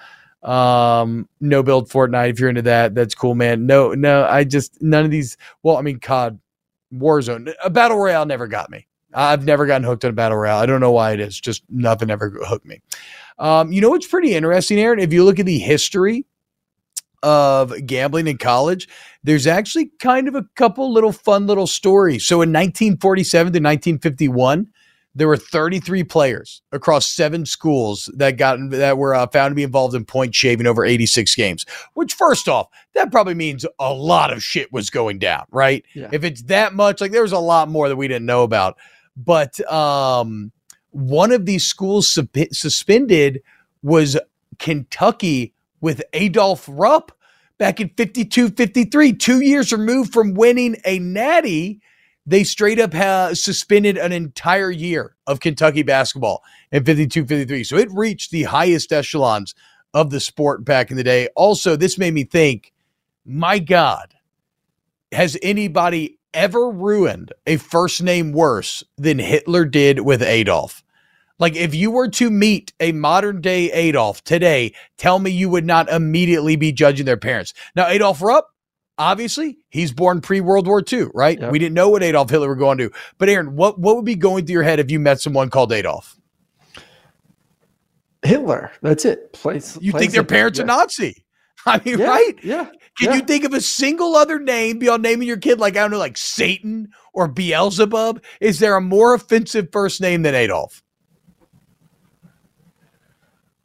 [0.43, 2.31] Um, no build Fortnite.
[2.31, 3.65] If you're into that, that's cool, man.
[3.65, 5.37] No, no, I just none of these.
[5.63, 6.39] Well, I mean, COD,
[6.93, 8.87] Warzone, a battle royale never got me.
[9.13, 10.59] I've never gotten hooked on a battle royale.
[10.59, 11.39] I don't know why it is.
[11.39, 12.81] Just nothing ever hooked me.
[13.39, 14.99] Um, you know what's pretty interesting, Aaron?
[14.99, 16.25] If you look at the history
[17.21, 18.87] of gambling in college,
[19.23, 22.25] there's actually kind of a couple little fun little stories.
[22.25, 24.67] So in 1947 to 1951,
[25.15, 29.63] there were 33 players across seven schools that got that were uh, found to be
[29.63, 31.65] involved in point shaving over 86 games.
[31.93, 35.85] Which, first off, that probably means a lot of shit was going down, right?
[35.93, 36.09] Yeah.
[36.11, 38.77] If it's that much, like there was a lot more that we didn't know about.
[39.15, 40.51] But um,
[40.89, 42.17] one of these schools
[42.51, 43.43] suspended
[43.83, 44.17] was
[44.57, 47.11] Kentucky with Adolph Rupp
[47.57, 51.81] back in 52 53, two years removed from winning a natty.
[52.25, 52.93] They straight up
[53.35, 57.63] suspended an entire year of Kentucky basketball in 52 53.
[57.63, 59.53] So it reached the highest echelons
[59.93, 61.27] of the sport back in the day.
[61.35, 62.71] Also, this made me think,
[63.25, 64.13] my God,
[65.11, 70.83] has anybody ever ruined a first name worse than Hitler did with Adolf?
[71.39, 75.65] Like, if you were to meet a modern day Adolf today, tell me you would
[75.65, 77.53] not immediately be judging their parents.
[77.75, 78.52] Now, Adolf Rupp,
[78.97, 81.39] obviously, he's born pre World War II, right?
[81.39, 81.51] Yep.
[81.51, 82.91] We didn't know what Adolf Hitler were going to.
[83.17, 85.71] But, Aaron, what, what would be going through your head if you met someone called
[85.71, 86.15] Adolf?
[88.23, 88.71] Hitler.
[88.81, 89.33] That's it.
[89.33, 89.77] Place.
[89.81, 90.67] You plain think their parents are Yeah.
[90.67, 91.25] Nazi?
[91.65, 92.39] I mean, Yeah, right?
[92.43, 92.65] Yeah.
[92.99, 93.15] Can yeah.
[93.15, 95.97] you think of a single other name beyond naming your kid like I don't know,
[95.97, 98.21] like Satan or Beelzebub?
[98.39, 100.83] Is there a more offensive first name than Adolf?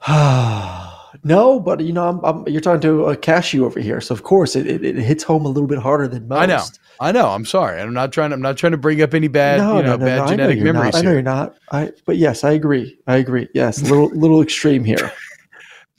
[1.24, 4.22] no, but you know, I'm, I'm, you're talking to a cashew over here, so of
[4.22, 6.38] course it, it, it hits home a little bit harder than most.
[6.38, 6.64] I know,
[7.00, 7.28] I know.
[7.28, 7.80] I'm sorry.
[7.80, 8.32] I'm not trying.
[8.32, 10.22] I'm not trying to bring up any bad, no, you know, no, no, bad no,
[10.22, 10.98] I know genetic you're memories not.
[10.98, 11.56] I know you're not.
[11.72, 12.98] I, but yes, I agree.
[13.06, 13.48] I agree.
[13.54, 15.12] Yes, a little, little extreme here.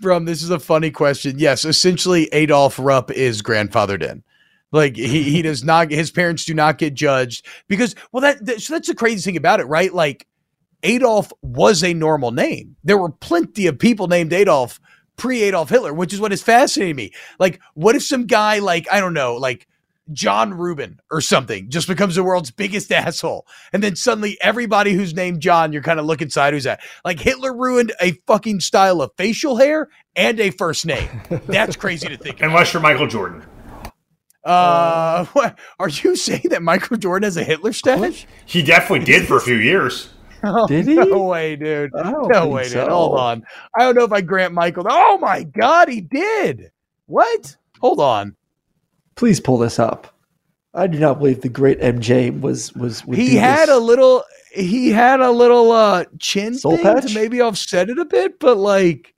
[0.01, 1.39] From this is a funny question.
[1.39, 4.23] Yes, essentially, Adolf Rupp is grandfathered in.
[4.71, 5.91] Like he he does not.
[5.91, 9.37] His parents do not get judged because well that, that so that's the crazy thing
[9.37, 9.93] about it, right?
[9.93, 10.27] Like
[10.83, 12.75] Adolf was a normal name.
[12.83, 14.79] There were plenty of people named Adolf
[15.19, 17.13] pre Adolf Hitler, which is what is fascinating me.
[17.37, 19.67] Like, what if some guy like I don't know, like
[20.11, 25.13] John Rubin or something just becomes the world's biggest asshole, and then suddenly everybody who's
[25.13, 26.79] named John, you're kind of looking side who's that.
[27.05, 31.09] Like Hitler ruined a fucking style of facial hair and a first name.
[31.45, 32.41] That's crazy to think.
[32.41, 33.45] Unless you're Michael Jordan.
[34.43, 38.25] Uh, what, are you saying that Michael Jordan has a Hitler stash?
[38.45, 40.09] He definitely did for a few years.
[40.43, 40.95] Oh, Did he?
[40.95, 41.91] No way, dude.
[41.93, 42.87] No think way, dude.
[42.87, 43.43] Hold on.
[43.77, 44.85] I don't know if I grant Michael.
[44.89, 46.71] Oh my God, he did.
[47.07, 47.55] What?
[47.81, 48.35] Hold on.
[49.15, 50.15] Please pull this up.
[50.73, 53.01] I do not believe the great MJ was was.
[53.01, 53.75] He had this.
[53.75, 54.23] a little.
[54.53, 57.07] He had a little uh chin Soul thing patch?
[57.07, 59.13] to maybe offset it a bit, but like,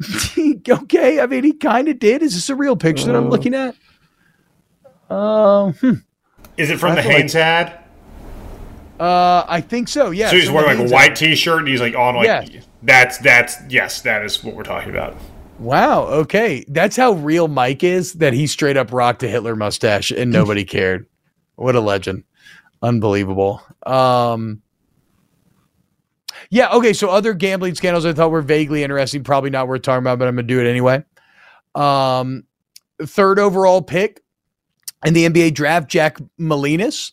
[0.68, 1.20] okay.
[1.20, 2.22] I mean, he kind of did.
[2.22, 3.30] Is this a real picture that I'm Uh.
[3.30, 3.74] looking at?
[5.10, 5.74] Um.
[5.74, 5.92] hmm.
[6.56, 7.78] Is it from I the feel like- Hanes ad?
[9.02, 10.10] Uh, I think so.
[10.10, 10.30] Yeah.
[10.30, 11.16] so he's wearing like a white.
[11.16, 12.60] T-shirt and he's like on like Yeah.
[12.82, 15.16] that's that's yes that is what we're talking about.
[15.58, 16.04] Wow.
[16.04, 16.64] Okay.
[16.68, 18.12] That's how real Mike is.
[18.14, 21.06] That he straight up rocked a Hitler mustache and nobody cared.
[21.56, 22.22] What a legend.
[22.80, 23.60] Unbelievable.
[23.84, 24.62] Um.
[26.50, 26.70] Yeah.
[26.70, 26.92] Okay.
[26.92, 29.24] So other gambling scandals I thought were vaguely interesting.
[29.24, 31.04] Probably not worth talking about, but I'm gonna do it anyway.
[31.74, 32.44] Um,
[33.02, 34.20] third overall pick
[35.04, 37.12] in the NBA draft, Jack Molinas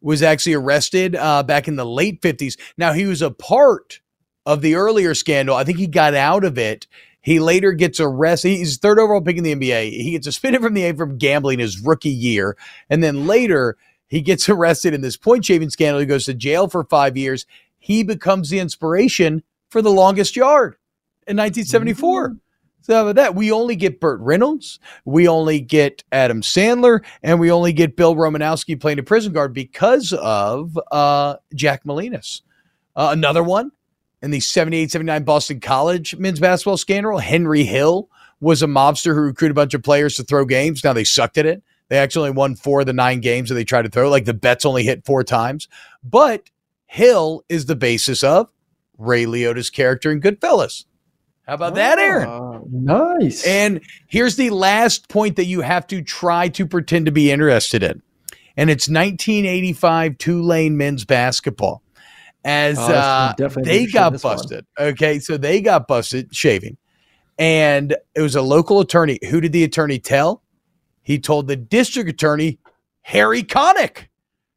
[0.00, 2.58] was actually arrested uh, back in the late 50s.
[2.76, 4.00] Now he was a part
[4.46, 5.56] of the earlier scandal.
[5.56, 6.86] I think he got out of it.
[7.22, 8.50] He later gets arrested.
[8.50, 9.90] He's third overall pick in the NBA.
[9.90, 12.56] He gets suspended from the A from gambling his rookie year,
[12.88, 13.76] and then later
[14.08, 16.00] he gets arrested in this point shaving scandal.
[16.00, 17.46] He goes to jail for five years.
[17.78, 20.76] He becomes the inspiration for the longest yard
[21.26, 22.36] in 1974.
[22.82, 23.34] So about that?
[23.34, 28.16] We only get Burt Reynolds, we only get Adam Sandler, and we only get Bill
[28.16, 32.40] Romanowski playing a prison guard because of uh, Jack Molinas.
[32.96, 33.70] Uh, another one
[34.22, 38.08] in the 78 79 Boston College men's basketball scandal, Henry Hill
[38.40, 40.82] was a mobster who recruited a bunch of players to throw games.
[40.82, 41.62] Now they sucked at it.
[41.88, 44.08] They actually won four of the nine games that they tried to throw.
[44.08, 45.68] Like the bets only hit four times.
[46.02, 46.48] But
[46.86, 48.48] Hill is the basis of
[48.96, 50.84] Ray Liotta's character in Goodfellas.
[51.50, 52.62] How about that, Aaron?
[52.70, 53.44] Nice.
[53.44, 57.82] And here's the last point that you have to try to pretend to be interested
[57.82, 58.02] in.
[58.56, 61.82] And it's 1985 Tulane men's basketball.
[62.44, 63.32] As Oh, uh,
[63.64, 64.36] they got this one.
[64.36, 64.64] busted.
[64.78, 65.18] Okay.
[65.18, 66.76] So they got busted shaving.
[67.36, 69.18] And it was a local attorney.
[69.28, 70.44] Who did the attorney tell?
[71.02, 72.60] He told the district attorney,
[73.02, 74.06] Harry Connick.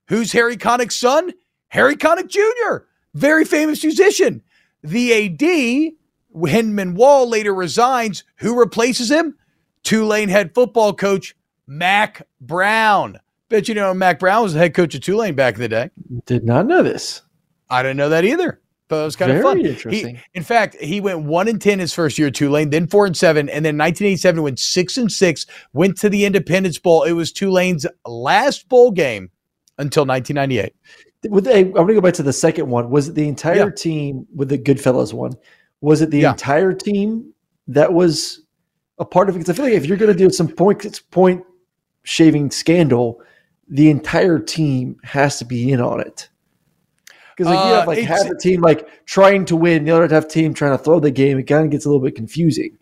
[0.09, 1.33] Who's Harry Connick's son?
[1.69, 2.85] Harry Connick Jr.,
[3.15, 4.43] very famous musician.
[4.83, 5.93] The AD,
[6.33, 8.23] Hindman Wall, later resigns.
[8.37, 9.35] Who replaces him?
[9.83, 11.35] Tulane head football coach
[11.67, 13.19] Mack Brown.
[13.49, 15.89] Bet you know Mack Brown was the head coach of Tulane back in the day.
[16.25, 17.21] Did not know this.
[17.69, 18.59] I didn't know that either.
[18.87, 19.59] but it was kind of fun.
[19.65, 20.15] interesting.
[20.15, 23.05] He, in fact, he went one and ten his first year at Tulane, then four
[23.05, 25.45] and seven, and then 1987 went six and six.
[25.73, 27.03] Went to the Independence Bowl.
[27.03, 29.29] It was Tulane's last bowl game
[29.77, 30.73] until 1998.
[31.31, 32.89] With I'm going to go back to the second one.
[32.89, 33.69] Was it the entire Yeah.
[33.75, 35.33] team with the Goodfellas one?
[35.83, 36.31] Was it the Yeah.
[36.31, 37.33] entire team
[37.67, 38.41] that was
[38.99, 39.39] a part of it?
[39.39, 41.43] Because I feel like if you're going to do some point point
[42.03, 43.21] shaving scandal,
[43.67, 46.29] the entire team has to be in on it.
[47.35, 50.07] Because like you Uh, have like half the team like trying to win, the other
[50.07, 51.37] half team trying to throw the game.
[51.37, 52.77] It kind of gets a little bit confusing.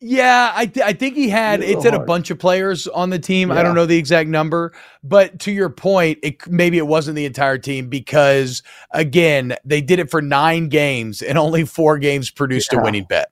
[0.00, 2.38] Yeah, I, th- I think he had It's a it little said a bunch of
[2.38, 3.50] players on the team.
[3.50, 7.24] I don't know the exact number, but to your point, it maybe it wasn't the
[7.24, 12.72] entire team because again, they did it for nine games and only four games produced
[12.72, 13.30] a winning bet.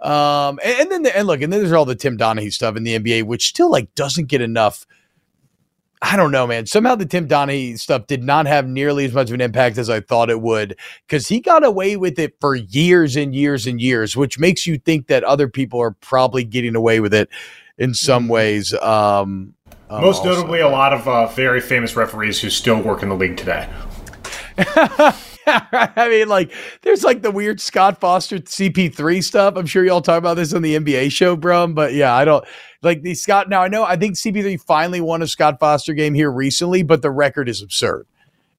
[0.00, 2.76] Um, and, and then the, and look, and then there's all the Tim Donaghy stuff
[2.76, 4.86] in the NBA, which still like doesn't get enough.
[6.02, 6.66] I don't know, man.
[6.66, 9.90] Somehow the Tim Donaghy stuff did not have nearly as much of an impact as
[9.90, 13.80] I thought it would because he got away with it for years and years and
[13.80, 17.28] years, which makes you think that other people are probably getting away with it
[17.78, 18.72] in some ways.
[18.74, 19.54] Um,
[19.90, 20.34] um, Most also.
[20.34, 23.68] notably, a lot of uh, very famous referees who still work in the league today.
[25.96, 29.54] I mean, like, there's like the weird Scott Foster CP3 stuff.
[29.56, 31.66] I'm sure y'all talk about this on the NBA show, bro.
[31.68, 32.44] But yeah, I don't
[32.82, 33.48] like the Scott.
[33.48, 37.02] Now, I know I think CP3 finally won a Scott Foster game here recently, but
[37.02, 38.06] the record is absurd.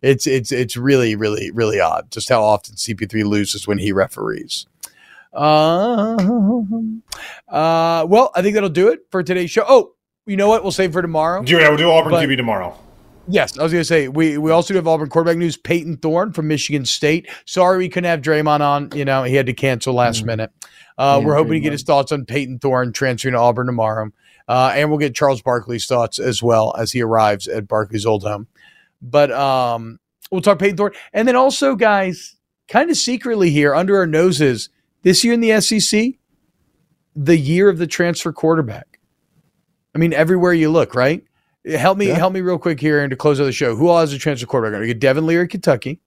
[0.02, 4.66] It's it's it's really really really odd just how often CP3 loses when he referees.
[5.34, 7.04] Um,
[7.48, 9.66] uh, well, I think that'll do it for today's show.
[9.68, 9.94] Oh,
[10.26, 10.64] you know what?
[10.64, 11.44] We'll save for tomorrow.
[11.46, 12.78] Yeah, we'll do Auburn But- QB tomorrow.
[13.32, 15.56] Yes, I was going to say we we also do have Auburn quarterback news.
[15.56, 17.30] Payton Thorne from Michigan State.
[17.46, 18.90] Sorry we couldn't have Draymond on.
[18.96, 20.52] You know he had to cancel last minute.
[20.98, 24.10] Uh, Yeah, we're hoping to get his thoughts on Payton Thorne transferring to Auburn tomorrow,
[24.48, 28.24] uh, and we'll get Charles Barkley's thoughts as well as he arrives at Barkley's old
[28.24, 28.48] home.
[29.02, 30.00] But um,
[30.32, 32.36] we'll talk Payton Thorne, and then also guys,
[32.68, 34.70] kind of secretly here under our noses,
[35.04, 36.16] this year in the SEC,
[37.16, 39.00] the year of the transfer quarterback.
[39.96, 41.24] I mean, everywhere you look, right?
[41.78, 42.16] Help me, Yeah.
[42.16, 43.76] help me real quick here and to close out the show.
[43.76, 44.80] Who all has a transfer quarterback?
[44.82, 46.00] We get Devin Leary, Kentucky,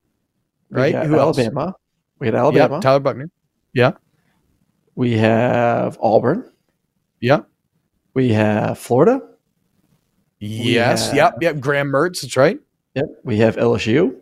[0.71, 0.95] right?
[1.07, 1.39] Who else?
[1.39, 1.75] Alabama.
[2.19, 2.81] We had Yep, Alabama.
[2.81, 3.31] Tyler Buchner.
[3.73, 3.93] Yeah,
[4.95, 6.51] we have Auburn.
[7.21, 7.41] yeah,
[8.15, 9.23] We have Florida.
[10.39, 11.61] yes, have- yep, yep.
[11.61, 12.59] Graham Mertz, that's right.
[12.95, 13.05] Yep.
[13.25, 14.15] We have LSU.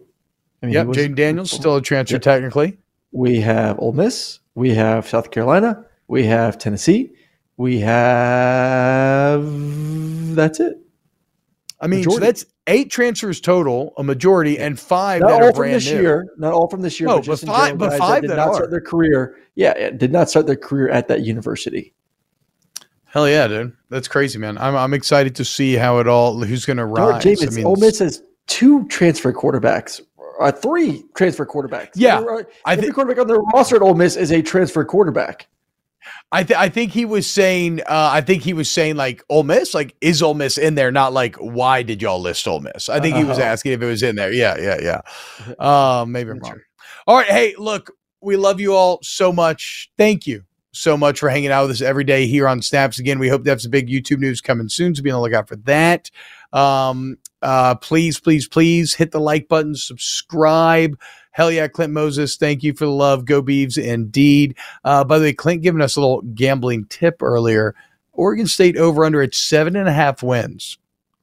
[0.62, 2.22] I mean, Yep, was- Jayden Daniels still a transfer Yep.
[2.22, 2.78] technically.
[3.12, 4.38] We have Ole Miss.
[4.54, 5.84] We have South Carolina.
[6.06, 7.12] We have Tennessee.
[7.56, 9.44] We have
[10.36, 10.78] that's it.
[11.82, 15.52] I mean, so that's eight transfers total, a majority, and five Not that all are
[15.54, 16.00] from this new.
[16.02, 16.26] year.
[16.36, 17.08] Not all from this year.
[17.08, 18.54] No, but, but in five- but five did that not are.
[18.54, 19.36] start their career.
[19.54, 21.94] Yeah, did not start their career at that university.
[23.06, 24.56] Hell yeah, dude, that's crazy, man.
[24.58, 26.40] I'm I'm excited to see how it all.
[26.42, 27.22] Who's going to rise?
[27.22, 30.00] James, I mean, Ole Miss has two transfer quarterbacks.
[30.38, 31.90] Uh, three transfer quarterbacks.
[31.94, 35.48] Yeah, Every, I think- quarterback on their roster at Ole Miss is a transfer quarterback.
[36.32, 39.42] I th- I think he was saying uh, I think he was saying like Ole
[39.42, 40.92] Miss like is Ole Miss in there?
[40.92, 42.88] Not like why did y'all list Ole Miss?
[42.88, 43.42] I think he was Oh.
[43.42, 44.32] asking if it was in there.
[44.32, 45.54] Yeah yeah yeah.
[46.00, 46.60] Um maybe I'm wrong.
[47.06, 49.90] All right hey look we love you all so much.
[49.98, 53.18] Thank you so much for hanging out with us every day here on Snaps again.
[53.18, 55.56] We hope that's some big YouTube news coming soon so be on the lookout for
[55.56, 56.10] that.
[56.52, 60.96] Um uh please please please hit the like button subscribe
[61.40, 62.36] Hell yeah, Clint Moses.
[62.36, 63.24] Thank you for the love.
[63.24, 64.58] Go Beavs indeed.
[64.84, 67.74] Uh, by the way, Clint giving us a little gambling tip earlier.
[68.12, 70.76] Oregon State over under at seven and a half wins,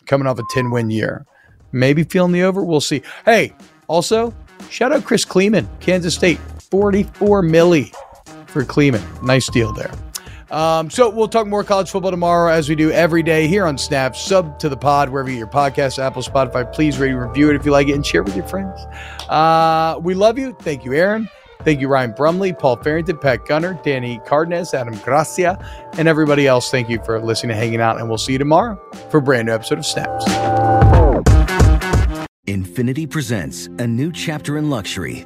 [0.07, 1.27] coming off a 10 win year.
[1.71, 2.63] Maybe feeling the over.
[2.63, 3.03] We'll see.
[3.25, 3.53] Hey,
[3.87, 4.33] also,
[4.71, 6.39] shout out Chris Klieman, Kansas State,
[6.71, 7.93] 44 milli
[8.47, 9.21] for Klieman.
[9.21, 9.91] Nice deal there.
[10.49, 13.77] Um, so we'll talk more college football tomorrow as we do every day here on
[13.77, 14.15] Snap.
[14.15, 16.71] Sub to the pod wherever you your podcast, Apple, Spotify.
[16.73, 18.79] Please rate review it if you like it and share it with your friends.
[19.29, 20.53] Uh, we love you.
[20.61, 21.29] Thank you, Aaron.
[21.63, 25.57] Thank you, Ryan Brumley, Paul Farrington, Pat Gunner, Danny Cardenas, Adam Gracia,
[25.97, 26.69] and everybody else.
[26.71, 27.99] Thank you for listening and hanging out.
[27.99, 28.79] And we'll see you tomorrow
[29.09, 30.25] for a brand new episode of Snaps.
[32.47, 35.25] Infiniti presents a new chapter in luxury,